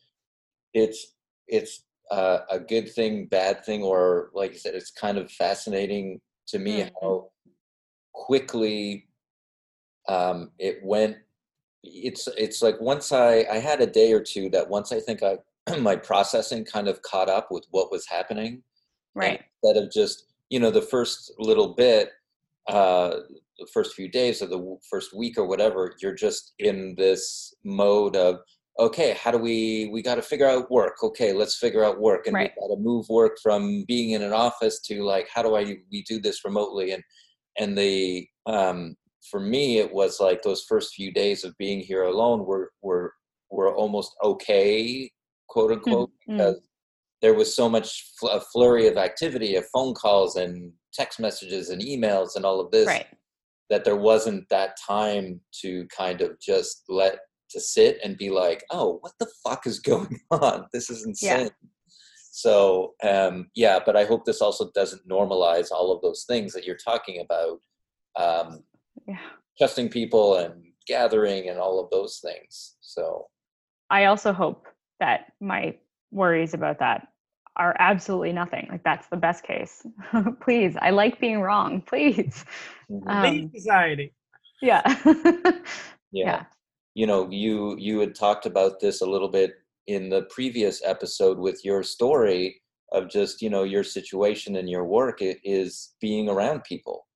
it's 0.73 1.14
it's 1.49 1.85
uh, 2.11 2.40
a 2.50 2.59
good 2.59 2.93
thing 2.93 3.26
bad 3.26 3.64
thing 3.64 3.83
or 3.83 4.31
like 4.35 4.52
you 4.52 4.59
said 4.59 4.75
it's 4.75 4.90
kind 4.90 5.16
of 5.16 5.31
fascinating 5.31 6.21
to 6.47 6.59
me 6.59 6.83
Mhm. 6.83 6.90
how 7.00 7.31
quickly 8.12 9.09
um 10.09 10.50
it 10.59 10.78
went 10.85 11.16
it's 11.83 12.28
it's 12.37 12.61
like 12.62 12.78
once 12.81 13.11
i 13.11 13.45
i 13.50 13.59
had 13.59 13.81
a 13.81 13.87
day 13.87 14.12
or 14.12 14.21
two 14.23 14.50
that 14.50 14.69
once 14.69 14.93
i 14.93 15.00
think 15.00 15.23
i 15.23 15.37
my 15.78 15.97
processing 15.97 16.64
kind 16.64 16.88
of 16.88 17.00
caught 17.02 17.31
up 17.31 17.49
with 17.50 17.66
what 17.71 17.90
was 17.90 18.07
happening 18.07 18.62
right 19.14 19.40
instead 19.62 19.83
of 19.83 19.90
just 19.90 20.26
you 20.50 20.61
know 20.61 20.71
the 20.71 20.83
first 20.83 21.33
little 21.38 21.75
bit 21.75 22.11
uh 22.69 23.21
the 23.58 23.66
first 23.73 23.94
few 23.94 24.08
days 24.08 24.42
or 24.42 24.46
the 24.46 24.76
first 24.90 25.14
week 25.16 25.38
or 25.38 25.46
whatever 25.46 25.94
you're 26.02 26.14
just 26.14 26.54
in 26.58 26.94
this 26.96 27.54
mode 27.64 28.16
of 28.16 28.37
okay 28.80 29.12
how 29.23 29.30
do 29.30 29.38
we 29.38 29.88
we 29.92 30.02
got 30.02 30.16
to 30.16 30.23
figure 30.23 30.46
out 30.49 30.70
work. 30.70 30.94
Okay 31.02 31.32
let's 31.32 31.56
figure 31.58 31.84
out 31.84 32.00
work. 32.00 32.26
And 32.26 32.34
Right. 32.34 32.52
we 32.56 32.68
got 32.68 32.75
to 32.75 32.80
move 32.80 33.06
work 33.08 33.37
from 33.42 33.84
being 33.87 34.11
in 34.11 34.23
an 34.23 34.32
office 34.32 34.80
to 34.87 35.02
like 35.04 35.28
how 35.32 35.42
do 35.42 35.54
i 35.54 35.76
we 35.92 36.02
do 36.08 36.20
this 36.20 36.44
remotely? 36.44 36.92
And 36.92 37.02
and 37.58 37.78
the 37.78 38.26
um 38.46 38.96
for 39.30 39.40
me 39.40 39.78
it 39.78 39.92
was 39.92 40.20
like 40.20 40.42
those 40.42 40.64
first 40.68 40.94
few 40.94 41.12
days 41.12 41.44
of 41.44 41.56
being 41.58 41.80
here 41.80 42.02
alone 42.04 42.44
were 42.44 42.73
were 42.82 43.12
were 43.50 43.73
almost 43.75 44.12
okay 44.25 45.11
quote 45.49 45.70
unquote 45.73 46.11
Mm. 46.28 46.37
because 46.38 46.61
there 47.23 47.34
was 47.34 47.54
so 47.54 47.68
much 47.68 48.12
fl- 48.18 48.28
a 48.28 48.40
flurry 48.40 48.87
of 48.88 48.96
activity 48.96 49.54
of 49.56 49.64
phone 49.73 49.94
calls 49.94 50.37
and 50.37 50.73
text 50.92 51.20
messages 51.20 51.70
and 51.70 51.80
emails 51.80 52.34
and 52.37 52.44
all 52.44 52.61
of 52.61 52.70
this 52.73 52.87
right 52.88 53.06
that 53.71 53.85
there 53.85 53.97
wasn't 53.97 54.49
that 54.49 54.76
time 54.76 55.40
to 55.62 55.87
kind 55.87 56.21
of 56.21 56.38
just 56.40 56.85
let 56.88 57.18
to 57.50 57.61
sit 57.61 57.99
and 58.02 58.16
be 58.16 58.30
like 58.30 58.64
oh 58.71 58.99
what 59.00 59.12
the 59.21 59.28
fuck 59.44 59.66
is 59.66 59.78
going 59.90 60.21
on? 60.30 60.66
This 60.73 60.90
is 60.90 61.06
insane. 61.06 61.50
So 62.30 62.94
um 63.02 63.49
yeah 63.54 63.78
but 63.85 63.97
i 63.97 64.04
hope 64.04 64.25
this 64.25 64.40
also 64.40 64.71
doesn't 64.75 65.09
normalize 65.09 65.71
all 65.71 65.92
of 65.92 66.02
those 66.02 66.25
things 66.28 66.52
that 66.52 66.64
you're 66.64 66.76
talking 66.76 67.25
about 67.25 67.61
um 68.16 68.64
yeah. 69.06 69.18
trusting 69.56 69.88
people 69.88 70.37
and 70.38 70.64
gathering 70.87 71.49
and 71.49 71.59
all 71.59 71.80
of 71.80 71.90
those 71.90 72.18
things 72.18 72.75
so. 72.94 73.26
I 73.90 74.06
also 74.06 74.33
hope 74.33 74.66
that 75.00 75.33
my 75.40 75.76
worries 76.11 76.54
about 76.54 76.78
that 76.78 77.09
are 77.56 77.76
absolutely 77.78 78.32
nothing. 78.32 78.66
Like 78.70 78.82
that's 78.84 79.06
the 79.08 79.16
best 79.16 79.44
case. 79.44 79.87
please, 80.40 80.76
I 80.80 80.90
like 80.90 81.20
being 81.20 81.40
wrong. 81.40 81.80
Please. 81.87 82.44
Um, 83.06 83.23
Please, 83.23 83.50
society. 83.62 84.12
Yeah. 84.61 84.82
yeah. 85.04 85.52
yeah. 86.12 86.44
you 86.94 87.06
know 87.06 87.28
you 87.30 87.76
you 87.78 88.00
had 88.00 88.14
talked 88.14 88.46
about 88.46 88.80
this 88.80 89.00
a 89.00 89.06
little 89.06 89.28
bit 89.28 89.54
in 89.87 90.08
the 90.08 90.23
previous 90.30 90.82
episode 90.84 91.38
with 91.38 91.64
your 91.64 91.82
story 91.82 92.61
of 92.92 93.08
just 93.11 93.42
you 93.42 93.50
know 93.50 93.64
your 93.64 93.84
situation 93.84 94.56
and 94.56 94.70
your 94.70 94.84
work 94.84 95.18
is 95.20 95.94
being 96.00 96.28
around 96.28 96.62
people 96.64 97.06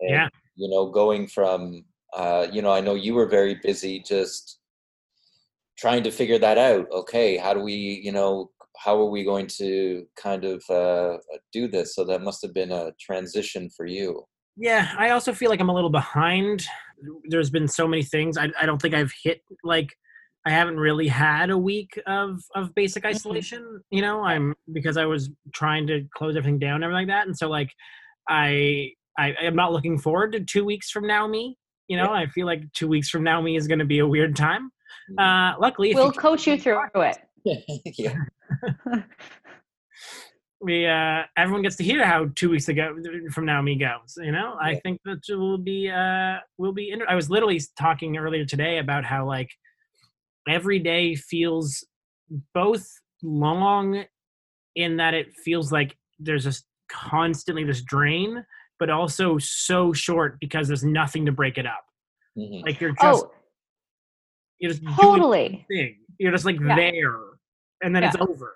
and, 0.00 0.10
Yeah. 0.10 0.28
you 0.54 0.68
know 0.70 0.86
going 0.86 1.26
from 1.26 1.84
uh 2.16 2.46
you 2.52 2.62
know 2.62 2.70
i 2.70 2.80
know 2.80 2.94
you 2.94 3.14
were 3.14 3.26
very 3.26 3.56
busy 3.62 4.00
just 4.00 4.58
trying 5.76 6.04
to 6.04 6.10
figure 6.10 6.38
that 6.38 6.56
out 6.58 6.86
okay 6.92 7.36
how 7.36 7.52
do 7.52 7.60
we 7.60 7.74
you 7.74 8.12
know 8.12 8.50
how 8.76 8.98
are 9.00 9.08
we 9.10 9.24
going 9.24 9.46
to 9.46 10.04
kind 10.16 10.44
of 10.44 10.62
uh 10.70 11.16
do 11.52 11.68
this 11.68 11.94
so 11.94 12.04
that 12.04 12.22
must 12.22 12.42
have 12.42 12.52
been 12.54 12.72
a 12.72 12.92
transition 13.00 13.68
for 13.76 13.86
you 13.86 14.22
Yeah, 14.56 14.92
I 14.98 15.10
also 15.10 15.32
feel 15.32 15.50
like 15.50 15.60
I'm 15.60 15.68
a 15.70 15.74
little 15.74 15.90
behind. 15.90 16.64
There's 17.28 17.50
been 17.50 17.66
so 17.68 17.88
many 17.88 18.04
things. 18.04 18.38
I, 18.38 18.46
I 18.60 18.66
don't 18.66 18.80
think 18.80 18.94
I've 18.94 19.12
hit 19.24 19.40
like 19.64 19.90
I 20.46 20.50
haven't 20.50 20.76
really 20.78 21.08
had 21.08 21.50
a 21.50 21.58
week 21.58 21.92
of 22.06 22.40
of 22.54 22.72
basic 22.74 23.02
Mhm. 23.04 23.10
isolation. 23.14 23.62
You 23.90 24.02
know, 24.02 24.22
I'm 24.22 24.54
because 24.72 24.96
I 24.96 25.06
was 25.06 25.30
trying 25.54 25.86
to 25.88 25.96
close 26.16 26.36
everything 26.36 26.58
down 26.60 26.76
and 26.76 26.84
everything 26.84 27.08
like 27.08 27.14
that, 27.16 27.26
and 27.26 27.36
so 27.36 27.48
like 27.48 27.70
I 28.28 28.90
I 29.18 29.32
am 29.42 29.56
not 29.56 29.72
looking 29.72 29.98
forward 29.98 30.32
to 30.32 30.40
two 30.40 30.64
weeks 30.64 30.90
from 30.90 31.06
now 31.06 31.26
me. 31.26 31.56
You 31.88 31.96
know, 31.98 32.10
I 32.12 32.26
feel 32.26 32.46
like 32.46 32.62
two 32.72 32.88
weeks 32.88 33.08
from 33.10 33.22
now 33.24 33.40
me 33.40 33.56
is 33.56 33.66
going 33.66 33.78
to 33.80 33.84
be 33.84 33.98
a 34.00 34.06
weird 34.06 34.34
time. 34.36 34.70
Uh, 35.18 35.52
luckily, 35.58 35.94
We'll 35.94 36.06
you- 36.06 36.12
coach 36.12 36.46
you 36.46 36.56
through 36.58 36.80
it. 36.94 37.18
yeah 37.98 38.14
we 40.60 40.86
uh 40.86 41.22
everyone 41.36 41.62
gets 41.62 41.76
to 41.76 41.84
hear 41.84 42.04
how 42.04 42.26
two 42.34 42.48
weeks 42.50 42.68
ago 42.68 42.96
from 43.32 43.44
now 43.44 43.60
me 43.60 43.76
goes 43.76 44.16
you 44.22 44.32
know 44.32 44.56
i 44.60 44.74
think 44.76 44.98
that 45.04 45.18
will 45.28 45.58
be 45.58 45.90
uh 45.90 46.36
will 46.58 46.72
be 46.72 46.90
inter- 46.90 47.06
i 47.08 47.14
was 47.14 47.28
literally 47.28 47.60
talking 47.78 48.16
earlier 48.16 48.44
today 48.44 48.78
about 48.78 49.04
how 49.04 49.26
like 49.26 49.50
every 50.48 50.78
day 50.78 51.14
feels 51.14 51.84
both 52.54 52.86
long 53.22 54.04
in 54.74 54.96
that 54.96 55.12
it 55.14 55.34
feels 55.44 55.70
like 55.70 55.96
there's 56.18 56.44
just 56.44 56.64
constantly 56.90 57.64
this 57.64 57.82
drain 57.82 58.44
but 58.78 58.90
also 58.90 59.36
so 59.38 59.92
short 59.92 60.38
because 60.40 60.66
there's 60.68 60.84
nothing 60.84 61.26
to 61.26 61.32
break 61.32 61.58
it 61.58 61.66
up 61.66 61.84
Mhm. 62.36 62.64
Like 62.64 62.80
you're 62.80 62.90
just 62.90 63.24
oh, 63.24 63.30
you're 64.58 64.72
just 64.72 64.82
totally. 64.96 65.64
thing. 65.68 65.98
You're 66.18 66.32
just 66.32 66.44
like 66.44 66.58
Yeah. 66.60 66.74
there, 66.74 67.20
and 67.84 67.94
then 67.94 68.04
it's 68.04 68.16
over. 68.20 68.54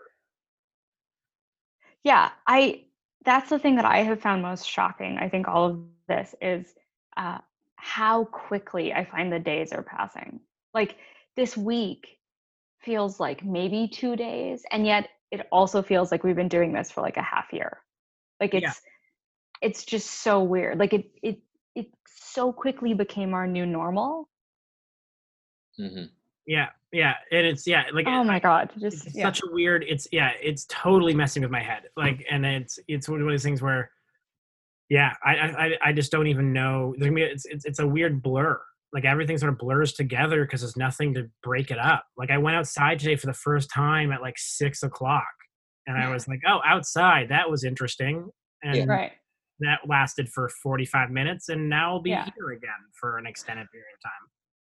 Yeah, 2.04 2.30
I 2.46 2.84
that's 3.24 3.50
the 3.50 3.58
thing 3.58 3.76
that 3.76 3.84
I 3.84 3.98
have 4.02 4.20
found 4.20 4.42
most 4.42 4.68
shocking. 4.68 5.18
I 5.18 5.28
think 5.28 5.48
all 5.48 5.66
of 5.66 5.80
this 6.08 6.34
is 6.40 6.74
uh, 7.16 7.38
how 7.76 8.24
quickly 8.26 8.92
I 8.94 9.04
find 9.04 9.32
the 9.32 9.38
days 9.38 9.72
are 9.72 9.82
passing. 9.82 10.40
Like 10.74 10.96
this 11.36 11.56
week 11.56 12.18
feels 12.80 13.20
like 13.20 13.44
maybe 13.44 13.88
two 13.88 14.16
days, 14.16 14.64
and 14.72 14.86
yet 14.86 15.10
it 15.30 15.46
also 15.52 15.82
feels 15.82 16.10
like 16.12 16.24
we've 16.24 16.36
been 16.36 16.48
doing 16.48 16.72
this 16.72 16.90
for 16.90 17.02
like 17.02 17.16
a 17.18 17.22
half 17.22 17.52
year. 17.52 17.78
Like 18.40 18.54
it's 18.54 18.64
Yeah. 18.64 18.72
it's 19.62 19.84
just 19.84 20.08
so 20.22 20.42
weird. 20.44 20.78
Like 20.78 20.94
it 20.94 21.10
it 21.22 21.40
it 21.74 21.88
so 22.08 22.52
quickly 22.52 22.94
became 22.94 23.34
our 23.34 23.46
new 23.46 23.66
normal. 23.66 24.28
Mhm. 25.78 26.17
Yeah, 26.48 26.68
yeah, 26.92 27.12
and 27.30 27.46
it's 27.46 27.66
yeah, 27.66 27.84
like 27.92 28.06
Oh 28.08 28.24
my 28.24 28.40
god, 28.40 28.70
just 28.80 29.14
yeah. 29.14 29.24
such 29.24 29.40
a 29.42 29.52
weird. 29.52 29.84
It's 29.86 30.08
yeah, 30.12 30.32
it's 30.42 30.64
totally 30.70 31.12
messing 31.14 31.42
with 31.42 31.52
my 31.52 31.62
head. 31.62 31.82
Like, 31.94 32.24
and 32.30 32.46
it's 32.46 32.78
it's 32.88 33.06
one 33.06 33.20
of 33.20 33.26
those 33.28 33.42
things 33.42 33.60
where, 33.60 33.90
yeah, 34.88 35.12
I 35.22 35.34
I 35.36 35.70
I- 35.88 35.92
just 35.92 36.10
don't 36.10 36.26
even 36.26 36.54
know. 36.54 36.94
It's 36.98 37.44
it's 37.44 37.66
it's 37.66 37.80
a 37.80 37.86
weird 37.86 38.22
blur. 38.22 38.58
Like 38.94 39.04
everything 39.04 39.36
sort 39.36 39.52
of 39.52 39.58
blurs 39.58 39.92
together 39.92 40.46
because 40.46 40.62
there's 40.62 40.78
nothing 40.78 41.12
to 41.14 41.28
break 41.42 41.70
it 41.70 41.78
up. 41.78 42.06
Like 42.16 42.30
I 42.30 42.38
went 42.38 42.56
outside 42.56 42.98
today 42.98 43.16
for 43.16 43.26
the 43.26 43.34
first 43.34 43.68
time 43.70 44.10
at 44.10 44.22
like 44.22 44.38
six 44.38 44.82
o'clock, 44.82 45.26
and 45.86 45.98
I 45.98 46.08
was 46.10 46.26
like, 46.28 46.40
oh, 46.46 46.60
outside, 46.64 47.28
that 47.28 47.50
was 47.50 47.62
interesting, 47.62 48.26
and 48.62 48.88
right. 48.88 49.12
that 49.60 49.80
lasted 49.86 50.30
for 50.30 50.48
forty 50.62 50.86
five 50.86 51.10
minutes, 51.10 51.50
and 51.50 51.68
now 51.68 51.90
I'll 51.92 52.00
be 52.00 52.08
Yeah. 52.08 52.24
here 52.34 52.52
again 52.52 52.70
for 52.98 53.18
an 53.18 53.26
extended 53.26 53.66
period 53.70 53.88
of 53.98 54.02
time. 54.02 54.30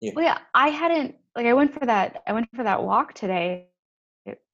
Well, 0.02 0.26
yeah, 0.26 0.38
I 0.54 0.70
hadn't 0.70 1.16
like 1.36 1.46
I 1.46 1.54
went 1.54 1.74
for 1.74 1.86
that. 1.86 2.24
I 2.28 2.34
went 2.34 2.48
for 2.56 2.64
that 2.64 2.84
walk 2.84 3.14
today, 3.14 3.68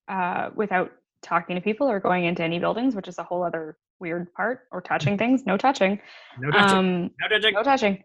uh, 0.07 0.49
without 0.55 0.91
talking 1.21 1.55
to 1.55 1.61
people 1.61 1.89
or 1.89 1.99
going 1.99 2.25
into 2.25 2.43
any 2.43 2.59
buildings, 2.59 2.95
which 2.95 3.07
is 3.07 3.17
a 3.17 3.23
whole 3.23 3.43
other 3.43 3.77
weird 3.99 4.33
part. 4.33 4.61
Or 4.71 4.81
touching 4.81 5.17
things. 5.17 5.45
No 5.45 5.57
touching. 5.57 5.99
No 6.39 6.51
touching. 6.51 6.77
Um, 6.77 7.11
no 7.19 7.27
touching. 7.29 7.53
no 7.53 7.63
touching. 7.63 8.03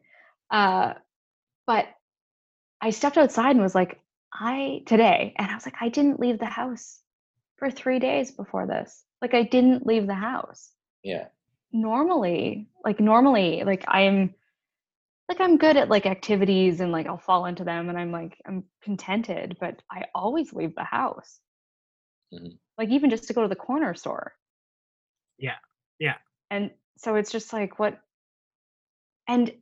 Uh, 0.50 0.94
but 1.66 1.86
I 2.80 2.90
stepped 2.90 3.18
outside 3.18 3.52
and 3.52 3.60
was 3.60 3.74
like, 3.74 4.00
I 4.32 4.82
today, 4.86 5.34
and 5.36 5.50
I 5.50 5.54
was 5.54 5.66
like, 5.66 5.76
I 5.80 5.88
didn't 5.88 6.20
leave 6.20 6.38
the 6.38 6.46
house 6.46 7.00
for 7.56 7.70
three 7.70 7.98
days 7.98 8.30
before 8.30 8.66
this. 8.66 9.04
Like 9.20 9.34
I 9.34 9.42
didn't 9.42 9.86
leave 9.86 10.06
the 10.06 10.14
house. 10.14 10.70
Yeah. 11.02 11.26
Normally, 11.72 12.68
like 12.84 13.00
normally, 13.00 13.62
like 13.64 13.84
I'm 13.86 14.34
like 15.30 15.40
I'm 15.40 15.58
good 15.58 15.76
at 15.76 15.88
like 15.88 16.06
activities 16.06 16.80
and 16.80 16.90
like 16.90 17.06
I'll 17.06 17.16
fall 17.16 17.46
into 17.46 17.62
them 17.62 17.88
and 17.88 17.96
I'm 17.96 18.10
like 18.10 18.36
I'm 18.46 18.64
contented, 18.82 19.56
but 19.60 19.80
I 19.88 20.06
always 20.12 20.52
leave 20.52 20.74
the 20.74 20.82
house. 20.82 21.38
Mhm. 22.34 22.58
Like 22.76 22.88
even 22.88 23.10
just 23.10 23.28
to 23.28 23.32
go 23.32 23.42
to 23.42 23.48
the 23.48 23.54
corner 23.54 23.94
store. 23.94 24.34
Yeah, 25.38 25.54
yeah. 26.00 26.16
And 26.50 26.72
so 26.98 27.14
it's 27.14 27.30
just 27.30 27.52
like 27.52 27.78
what 27.78 28.00
and 29.28 29.52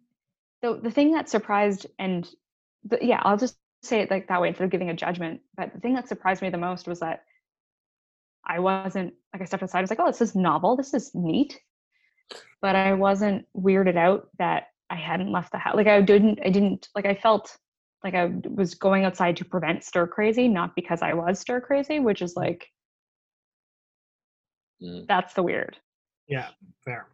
the 0.63 0.81
the 0.83 0.91
thing 0.91 1.13
that 1.13 1.29
surprised 1.29 1.87
and 1.99 2.27
the, 2.85 2.99
yeah, 3.03 3.21
I'll 3.23 3.37
just 3.37 3.59
say 3.83 4.01
it 4.01 4.11
like 4.11 4.29
that 4.29 4.41
way 4.41 4.49
instead 4.49 4.65
of 4.65 4.71
giving 4.71 4.89
a 4.89 4.97
judgment. 4.97 5.43
But 5.55 5.75
the 5.75 5.81
thing 5.81 5.93
that 5.97 6.09
surprised 6.09 6.41
me 6.41 6.49
the 6.49 6.57
most 6.57 6.89
was 6.89 7.01
that 7.01 7.25
I 8.47 8.61
wasn't 8.61 9.13
like 9.35 9.43
I 9.43 9.45
stepped 9.45 9.63
aside. 9.63 9.81
I 9.81 9.83
was 9.83 9.91
like, 9.91 10.01
oh, 10.01 10.07
this 10.07 10.23
is 10.23 10.35
novel. 10.35 10.77
This 10.77 10.95
is 10.95 11.11
neat. 11.15 11.61
But 12.63 12.75
I 12.75 12.95
wasn't 12.95 13.45
weirded 13.55 13.99
out 13.99 14.29
that 14.39 14.69
I 14.91 14.97
hadn't 14.97 15.31
left 15.33 15.53
the 15.53 15.59
house. 15.59 15.75
Like 15.77 15.87
I 15.87 16.01
didn't. 16.01 16.41
I 16.45 16.51
didn't. 16.51 16.89
Like 16.95 17.07
I 17.07 17.15
felt 17.15 17.57
like 18.05 18.15
I 18.15 18.31
was 18.49 18.75
going 18.75 19.05
outside 19.05 19.37
to 19.39 19.45
prevent 19.45 19.85
stir 19.85 20.07
crazy, 20.07 20.49
not 20.49 20.75
because 20.75 21.03
I 21.03 21.15
was 21.15 21.41
stir 21.41 21.61
crazy, 21.61 22.01
which 22.01 22.23
is 22.23 22.37
like 22.37 22.67
Mhm. 24.83 25.07
that's 25.09 25.35
the 25.35 25.43
weird. 25.43 25.77
Yeah, 26.29 26.49
fair. 26.85 27.09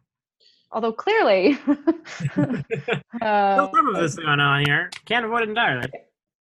Although 0.71 0.93
clearly, 0.93 1.53
Still 1.55 1.77
uh, 3.21 3.71
some 3.73 3.87
of 3.87 3.95
this 3.95 4.15
going 4.15 4.39
on 4.39 4.65
here. 4.65 4.89
Can't 5.05 5.25
avoid 5.25 5.43
it 5.43 5.49
entirely. 5.49 5.89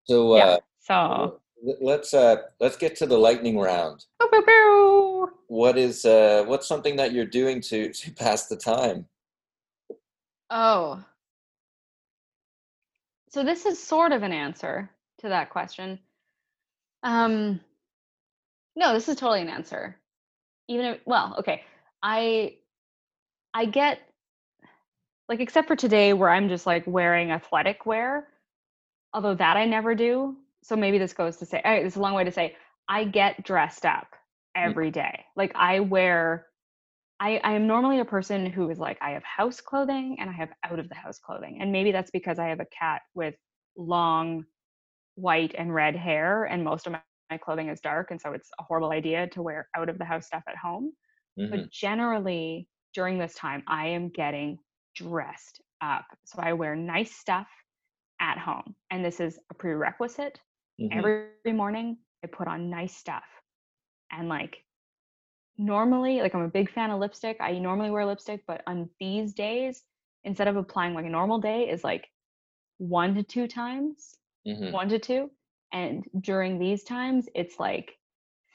So 0.05 0.35
yeah. 0.35 0.43
uh, 0.43 0.57
So 0.79 1.39
let's 1.81 2.13
uh, 2.13 2.37
let's 2.59 2.75
get 2.75 2.95
to 2.97 3.05
the 3.05 3.17
lightning 3.17 3.57
round. 3.57 4.05
Pew, 4.19 4.29
pew, 4.29 4.41
pew. 4.43 5.31
What 5.47 5.77
is 5.77 6.03
uh, 6.03 6.43
what's 6.47 6.67
something 6.67 6.95
that 6.97 7.13
you're 7.13 7.25
doing 7.25 7.61
to 7.61 7.93
to 7.93 8.11
pass 8.11 8.47
the 8.47 8.57
time? 8.57 9.07
Oh. 10.49 11.03
So 13.33 13.43
this 13.43 13.65
is 13.65 13.81
sort 13.81 14.11
of 14.11 14.21
an 14.21 14.31
answer 14.31 14.91
to 15.21 15.29
that 15.29 15.49
question. 15.49 15.97
Um 17.01 17.61
no, 18.75 18.93
this 18.93 19.09
is 19.09 19.15
totally 19.15 19.41
an 19.41 19.49
answer. 19.49 19.97
Even 20.67 20.85
if 20.85 20.99
well, 21.07 21.35
okay. 21.39 21.63
I 22.03 22.57
I 23.51 23.65
get 23.65 24.01
like 25.27 25.39
except 25.39 25.67
for 25.67 25.75
today 25.75 26.13
where 26.13 26.29
I'm 26.29 26.47
just 26.47 26.67
like 26.67 26.85
wearing 26.85 27.31
athletic 27.31 27.87
wear, 27.87 28.27
although 29.15 29.33
that 29.33 29.57
I 29.57 29.65
never 29.65 29.95
do. 29.95 30.37
So 30.61 30.75
maybe 30.75 30.99
this 30.99 31.13
goes 31.13 31.37
to 31.37 31.47
say 31.47 31.59
it's 31.65 31.95
a 31.95 32.01
long 32.01 32.13
way 32.13 32.25
to 32.25 32.31
say 32.31 32.55
I 32.87 33.03
get 33.03 33.43
dressed 33.43 33.83
up 33.83 34.09
every 34.55 34.91
day. 34.91 35.25
Like 35.35 35.53
I 35.55 35.79
wear 35.79 36.45
I, 37.19 37.39
I 37.43 37.53
am 37.53 37.67
normally 37.67 37.99
a 37.99 38.05
person 38.05 38.45
who 38.45 38.69
is 38.69 38.79
like 38.79 38.97
I 39.01 39.11
have 39.11 39.23
house 39.23 39.61
clothing 39.61 40.17
and 40.19 40.29
I 40.29 40.33
have 40.33 40.49
out 40.63 40.79
of 40.79 40.89
the 40.89 40.95
house 40.95 41.19
clothing. 41.19 41.59
And 41.61 41.71
maybe 41.71 41.91
that's 41.91 42.11
because 42.11 42.39
I 42.39 42.47
have 42.47 42.59
a 42.59 42.65
cat 42.77 43.01
with 43.13 43.35
long 43.77 44.45
white 45.15 45.53
and 45.57 45.73
red 45.73 45.95
hair 45.95 46.45
and 46.45 46.63
most 46.63 46.87
of 46.87 46.93
my, 46.93 47.01
my 47.29 47.37
clothing 47.37 47.69
is 47.69 47.79
dark 47.81 48.11
and 48.11 48.19
so 48.19 48.33
it's 48.33 48.49
a 48.59 48.63
horrible 48.63 48.91
idea 48.91 49.27
to 49.29 49.41
wear 49.41 49.67
out 49.75 49.89
of 49.89 49.97
the 49.97 50.05
house 50.05 50.27
stuff 50.27 50.43
at 50.47 50.57
home. 50.57 50.91
Mhm. 51.39 51.49
But 51.51 51.71
generally 51.71 52.67
during 52.93 53.17
this 53.17 53.35
time 53.35 53.63
I 53.67 53.87
am 53.87 54.09
getting 54.09 54.57
dressed 54.95 55.61
up. 55.81 56.05
So 56.25 56.39
I 56.41 56.53
wear 56.53 56.75
nice 56.75 57.15
stuff 57.15 57.47
at 58.19 58.37
home. 58.37 58.75
And 58.91 59.03
this 59.05 59.19
is 59.19 59.39
a 59.51 59.53
prerequisite. 59.53 60.39
Mhm. 60.81 60.97
Every 60.97 61.53
morning 61.53 61.97
I 62.23 62.27
put 62.27 62.47
on 62.47 62.69
nice 62.69 62.95
stuff. 62.95 63.25
And 64.11 64.29
like 64.29 64.57
normally 65.57 66.21
like 66.21 66.33
i'm 66.33 66.41
a 66.41 66.47
big 66.47 66.71
fan 66.71 66.89
of 66.91 66.99
lipstick. 66.99 67.37
I 67.39 67.59
normally 67.59 67.91
wear 67.91 68.05
lipstick 68.05 68.43
but 68.47 68.61
on 68.67 68.89
these 68.99 69.33
days 69.33 69.83
instead 70.23 70.47
of 70.47 70.55
applying 70.55 70.93
like 70.93 71.05
a 71.05 71.09
normal 71.09 71.39
day 71.39 71.69
is 71.69 71.83
like 71.83 72.07
one 72.77 73.13
to 73.15 73.23
two 73.23 73.47
times 73.47 74.15
Mhm. 74.47 74.71
one 74.71 74.89
to 74.89 74.99
two 74.99 75.29
and 75.71 76.03
during 76.19 76.59
these 76.59 76.83
times 76.83 77.29
it's 77.35 77.59
like 77.59 77.97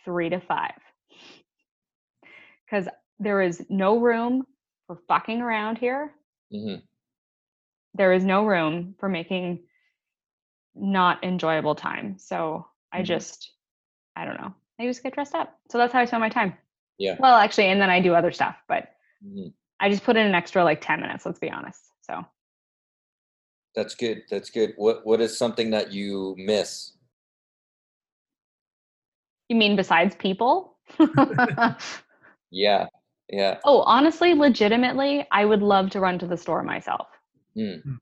three 0.05 0.29
to 0.31 0.41
five. 0.41 0.75
Because 2.65 2.89
there 3.19 3.41
is 3.43 3.65
no 3.69 3.99
room 3.99 4.47
for 4.87 4.97
fucking 5.09 5.41
around 5.41 5.79
here. 5.79 6.15
Mhm. 6.53 6.83
there 7.95 8.13
is 8.13 8.25
no 8.25 8.47
room 8.47 8.95
for 8.99 9.09
making 9.09 9.67
not 10.75 11.25
enjoyable 11.25 11.75
time. 11.75 12.19
So 12.19 12.67
i 12.93 13.03
Mhm. 13.03 13.07
just 13.07 13.53
i 14.17 14.25
don't 14.25 14.41
know. 14.41 14.55
I 14.79 14.87
just 14.87 15.03
get 15.03 15.15
dressed 15.15 15.35
up. 15.35 15.59
So 15.71 15.79
that's 15.79 15.93
how 15.93 16.01
i 16.01 16.05
spend 16.05 16.21
my 16.21 16.29
time 16.29 16.57
Yeah. 16.99 17.17
well 17.21 17.37
actually 17.37 17.67
and 17.67 17.81
then 17.81 17.91
i 17.91 18.01
do 18.01 18.15
other 18.15 18.33
stuff 18.33 18.57
but 18.69 18.89
Mhm. 19.25 19.53
I 19.81 19.91
just 19.91 20.05
put 20.05 20.17
in 20.17 20.27
an 20.27 20.35
extra 20.35 20.65
like 20.65 20.81
10 20.81 21.01
minutes, 21.01 21.25
let's 21.25 21.39
be 21.39 21.51
honest. 21.51 21.81
So, 22.03 22.25
That's 23.75 23.95
good. 23.95 24.23
That's 24.31 24.51
good. 24.51 24.75
What 24.77 25.05
what 25.07 25.21
is 25.21 25.37
something 25.39 25.71
that 25.71 25.93
you 25.93 26.35
miss? 26.37 26.93
you 29.49 29.57
mean 29.57 29.77
besides 29.77 30.15
people? 30.17 30.77
Yeah. 32.51 32.87
Yeah. 33.31 33.59
oh, 33.65 33.83
honestly, 33.83 34.33
legitimately, 34.35 35.27
I 35.31 35.45
would 35.45 35.63
love 35.63 35.91
to 35.91 36.01
run 36.01 36.19
to 36.21 36.27
the 36.27 36.37
store 36.37 36.63
myself. 36.63 37.09
Mm. 37.57 37.99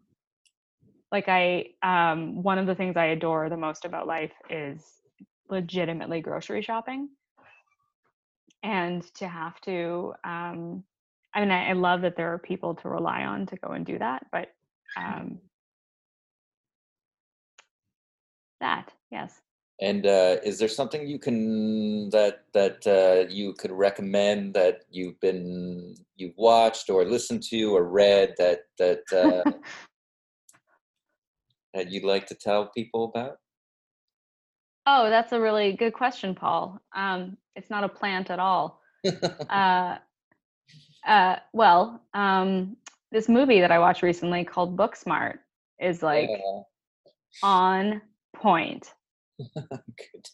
Like, 1.11 1.29
I, 1.29 1.71
um, 1.83 2.43
one 2.45 2.59
of 2.59 2.67
the 2.67 2.75
things 2.77 2.97
I 2.97 3.07
adore 3.07 3.49
the 3.49 3.57
most 3.57 3.85
about 3.85 4.07
life 4.07 4.33
is 4.49 4.85
legitimately 5.51 6.21
grocery 6.21 6.63
shopping. 6.63 7.09
And 8.63 9.03
to 9.15 9.29
have 9.29 9.61
to, 9.63 10.15
um, 10.25 10.85
I 11.35 11.41
mean, 11.41 11.51
I, 11.51 11.71
I 11.71 11.73
love 11.73 12.03
that 12.03 12.17
there 12.17 12.33
are 12.33 12.39
people 12.39 12.75
to 12.77 12.89
rely 12.89 13.25
on 13.25 13.47
to 13.47 13.57
go 13.57 13.73
and 13.73 13.85
do 13.85 13.99
that, 13.99 14.27
but 14.33 14.53
um, 14.97 15.39
that, 18.61 18.93
yes. 19.11 19.41
And 19.81 20.07
uh, 20.07 20.37
is 20.43 20.59
there 20.59 20.69
something 20.69 21.07
you 21.07 21.19
can 21.19 22.09
that 22.09 22.45
that 22.55 22.87
uh, 22.87 23.31
you 23.31 23.53
could 23.53 23.71
recommend 23.71 24.55
that 24.55 24.85
you've 24.91 25.21
been 25.21 25.95
you've 26.17 26.37
watched 26.39 26.89
or 26.89 27.05
listened 27.05 27.43
to 27.51 27.77
or 27.77 27.85
read 27.85 28.35
that 28.39 28.61
that 28.79 29.03
uh, 29.13 29.51
that 31.75 31.91
you'd 31.91 32.05
like 32.05 32.27
to 32.29 32.35
tell 32.35 32.71
people 32.75 33.13
about? 33.15 33.37
Oh, 34.87 35.11
that's 35.11 35.33
a 35.33 35.41
really 35.41 35.73
good 35.73 35.93
question, 35.93 36.35
Paul. 36.35 36.81
Um, 36.95 37.37
it's 37.57 37.71
not 37.71 37.85
a 37.85 37.89
plant 37.89 38.31
at 38.31 38.39
all. 38.39 38.81
uh, 39.51 39.97
uh, 41.07 41.37
well, 41.53 42.03
um, 42.15 42.77
this 43.11 43.29
movie 43.29 43.61
that 43.61 43.73
I 43.73 43.79
watched 43.79 44.03
recently 44.03 44.45
called 44.45 44.77
Booksmart 44.77 45.39
is 45.81 46.03
like 46.03 46.29
Yeah, 46.31 46.63
on 47.43 48.03
point. 48.35 48.93
good. 49.39 50.29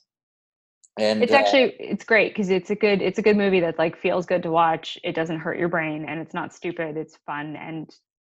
And 0.99 1.23
It's 1.23 1.33
uh, 1.33 1.37
actually 1.37 1.75
it's 1.79 2.05
great 2.05 2.35
because 2.35 2.51
it's 2.51 2.71
a 2.71 2.75
good 2.75 3.01
it's 3.01 3.19
a 3.19 3.23
good 3.23 3.37
movie 3.37 3.61
that 3.61 3.79
like 3.79 3.97
feels 3.97 4.27
good 4.27 4.43
to 4.43 4.51
watch. 4.51 4.99
It 5.03 5.15
doesn't 5.15 5.41
hurt 5.41 5.59
your 5.59 5.69
brain 5.69 6.05
and 6.07 6.21
it's 6.21 6.35
not 6.35 6.53
stupid. 6.53 6.97
It's 6.99 7.17
fun 7.25 7.57
and 7.57 7.91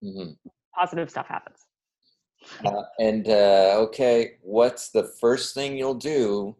mhm. 0.03 0.37
positive 0.75 1.09
stuff 1.09 1.27
happens. 1.27 1.59
Uh, 2.65 2.83
and 2.99 3.27
uh, 3.27 3.75
okay, 3.77 4.37
what's 4.41 4.89
the 4.89 5.03
first 5.03 5.53
thing 5.53 5.77
you'll 5.77 5.93
do 5.93 6.55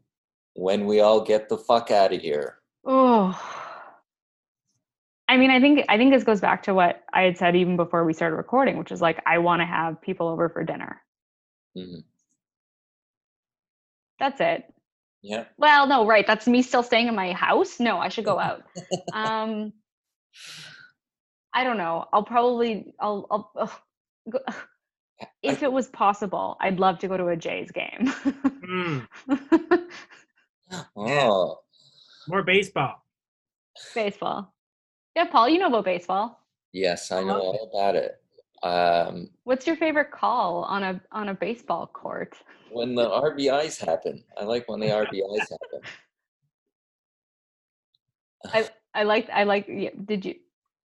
when 0.53 0.85
we 0.85 0.99
all 0.99 1.21
get 1.21 1.49
the 1.49 1.57
fuck 1.57 1.91
out 1.91 2.13
of 2.13 2.21
here? 2.21 2.59
Oh. 2.85 3.39
I 5.27 5.37
mean, 5.37 5.51
I 5.51 5.59
think 5.59 5.85
I 5.89 5.97
think 5.97 6.13
this 6.13 6.23
goes 6.23 6.41
back 6.41 6.63
to 6.63 6.73
what 6.73 7.03
I 7.13 7.23
had 7.23 7.37
said 7.37 7.55
even 7.55 7.75
before 7.75 8.05
we 8.05 8.13
started 8.13 8.35
recording, 8.35 8.77
which 8.77 8.91
is 8.91 9.01
like 9.01 9.21
I 9.25 9.37
want 9.39 9.61
to 9.61 9.65
have 9.65 10.01
people 10.01 10.27
over 10.27 10.49
for 10.49 10.63
dinner. 10.63 11.01
Mhm. 11.75 12.03
That's 14.19 14.39
it. 14.39 14.71
Yeah. 15.21 15.45
Well, 15.57 15.87
no, 15.87 16.05
right. 16.05 16.27
That's 16.27 16.47
me 16.47 16.61
still 16.61 16.83
staying 16.83 17.07
in 17.07 17.15
my 17.15 17.31
house. 17.31 17.79
No, 17.79 17.97
I 17.97 18.09
should 18.09 18.25
go 18.25 18.37
out. 18.37 18.63
um, 19.13 19.73
I 21.53 21.63
don't 21.63 21.77
know. 21.77 22.05
I'll 22.11 22.23
probably. 22.23 22.93
I'll. 22.99 23.25
I'll 23.31 23.51
ugh, 23.57 23.71
go, 24.29 24.39
if 25.41 25.63
it 25.63 25.71
was 25.71 25.87
possible, 25.89 26.57
I'd 26.59 26.79
love 26.79 26.99
to 26.99 27.07
go 27.07 27.17
to 27.17 27.27
a 27.27 27.35
Jays 27.37 27.71
game. 27.71 28.13
Mm, 28.63 29.07
Oh, 30.95 31.59
more 32.27 32.43
baseball. 32.43 33.03
baseball. 33.93 34.53
Yeah, 35.15 35.25
Paul, 35.25 35.49
you 35.49 35.59
know 35.59 35.67
about 35.67 35.85
baseball. 35.85 36.39
yes, 36.71 37.11
I 37.11 37.23
know 37.23 37.31
Uh-huh. 37.35 37.41
all 37.41 37.69
about 37.71 37.95
it. 37.95 38.21
Um, 38.63 39.29
What's 39.43 39.67
your 39.67 39.75
favorite 39.75 40.11
call 40.11 40.63
on 40.63 40.81
a 40.83 41.01
on 41.11 41.29
a 41.29 41.33
baseball 41.33 41.87
court? 41.87 42.37
when 42.71 42.95
the 42.95 43.07
RBIs 43.09 43.77
happen, 43.85 44.23
I 44.37 44.45
like 44.45 44.67
when 44.69 44.79
the 44.79 44.87
RBIs 44.87 45.49
happen. 45.51 45.81
I 48.53 48.69
I 48.93 49.03
like 49.03 49.29
I 49.29 49.43
like. 49.43 49.65
Yeah, 49.67 49.89
did 50.05 50.25
you? 50.25 50.35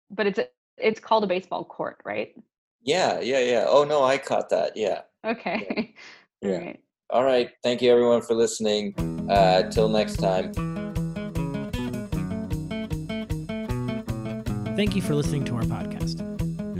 But 0.10 0.26
it's 0.28 0.40
a, 0.40 0.48
it's 0.78 1.00
called 1.00 1.24
a 1.24 1.28
baseball 1.28 1.64
court, 1.64 2.02
right? 2.04 2.34
Yeah, 2.82 3.20
yeah, 3.20 3.40
yeah. 3.40 3.66
Oh 3.68 3.84
no, 3.84 4.04
I 4.04 4.18
caught 4.18 4.50
that. 4.50 4.76
Yeah. 4.76 5.02
Okay. 5.26 5.96
Yeah. 6.42 6.52
All 6.52 6.62
right. 6.62 6.80
All 7.10 7.24
right. 7.26 7.50
Thank 7.64 7.82
you 7.82 7.92
everyone 7.92 8.22
for 8.22 8.34
listening. 8.34 8.94
Uh, 9.30 9.64
till 9.70 9.90
next 9.90 10.16
time. 10.16 10.54
Thank 14.78 14.96
you 14.96 15.02
for 15.02 15.16
listening 15.16 15.44
to 15.44 15.56
our 15.56 15.64
podcast. 15.64 16.22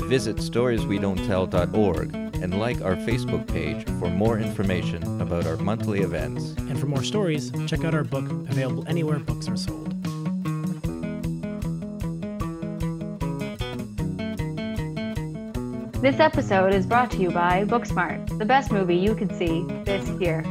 Visit 0.08 0.38
storieswedon'ttell.org 0.38 2.16
and 2.16 2.58
like 2.58 2.82
our 2.82 2.96
Facebook 2.96 3.46
page 3.52 3.84
for 4.00 4.10
more 4.10 4.40
information 4.40 5.22
about 5.22 5.46
our 5.46 5.58
monthly 5.58 6.00
events. 6.00 6.54
And 6.58 6.80
for 6.80 6.86
more 6.86 7.04
stories, 7.04 7.52
check 7.68 7.84
out 7.84 7.94
our 7.94 8.06
book, 8.06 8.30
available 8.48 8.86
anywhere 8.88 9.20
books 9.20 9.50
are 9.50 9.58
sold. 9.58 9.99
This 16.02 16.22
episode 16.22 16.74
is 16.74 16.86
brought 16.86 17.12
to 17.12 17.18
you 17.18 17.30
by 17.30 17.66
Booksmart, 17.66 18.40
the 18.40 18.46
best 18.46 18.72
movie 18.72 18.96
you 18.96 19.14
could 19.14 19.36
see 19.36 19.66
this 19.84 20.08
year. 20.12 20.44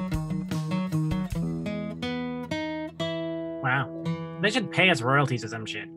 Wow. 3.62 3.88
They 4.42 4.50
should 4.50 4.70
pay 4.70 4.90
us 4.90 5.00
royalties 5.00 5.42
or 5.42 5.48
some 5.48 5.64
shit. 5.64 5.88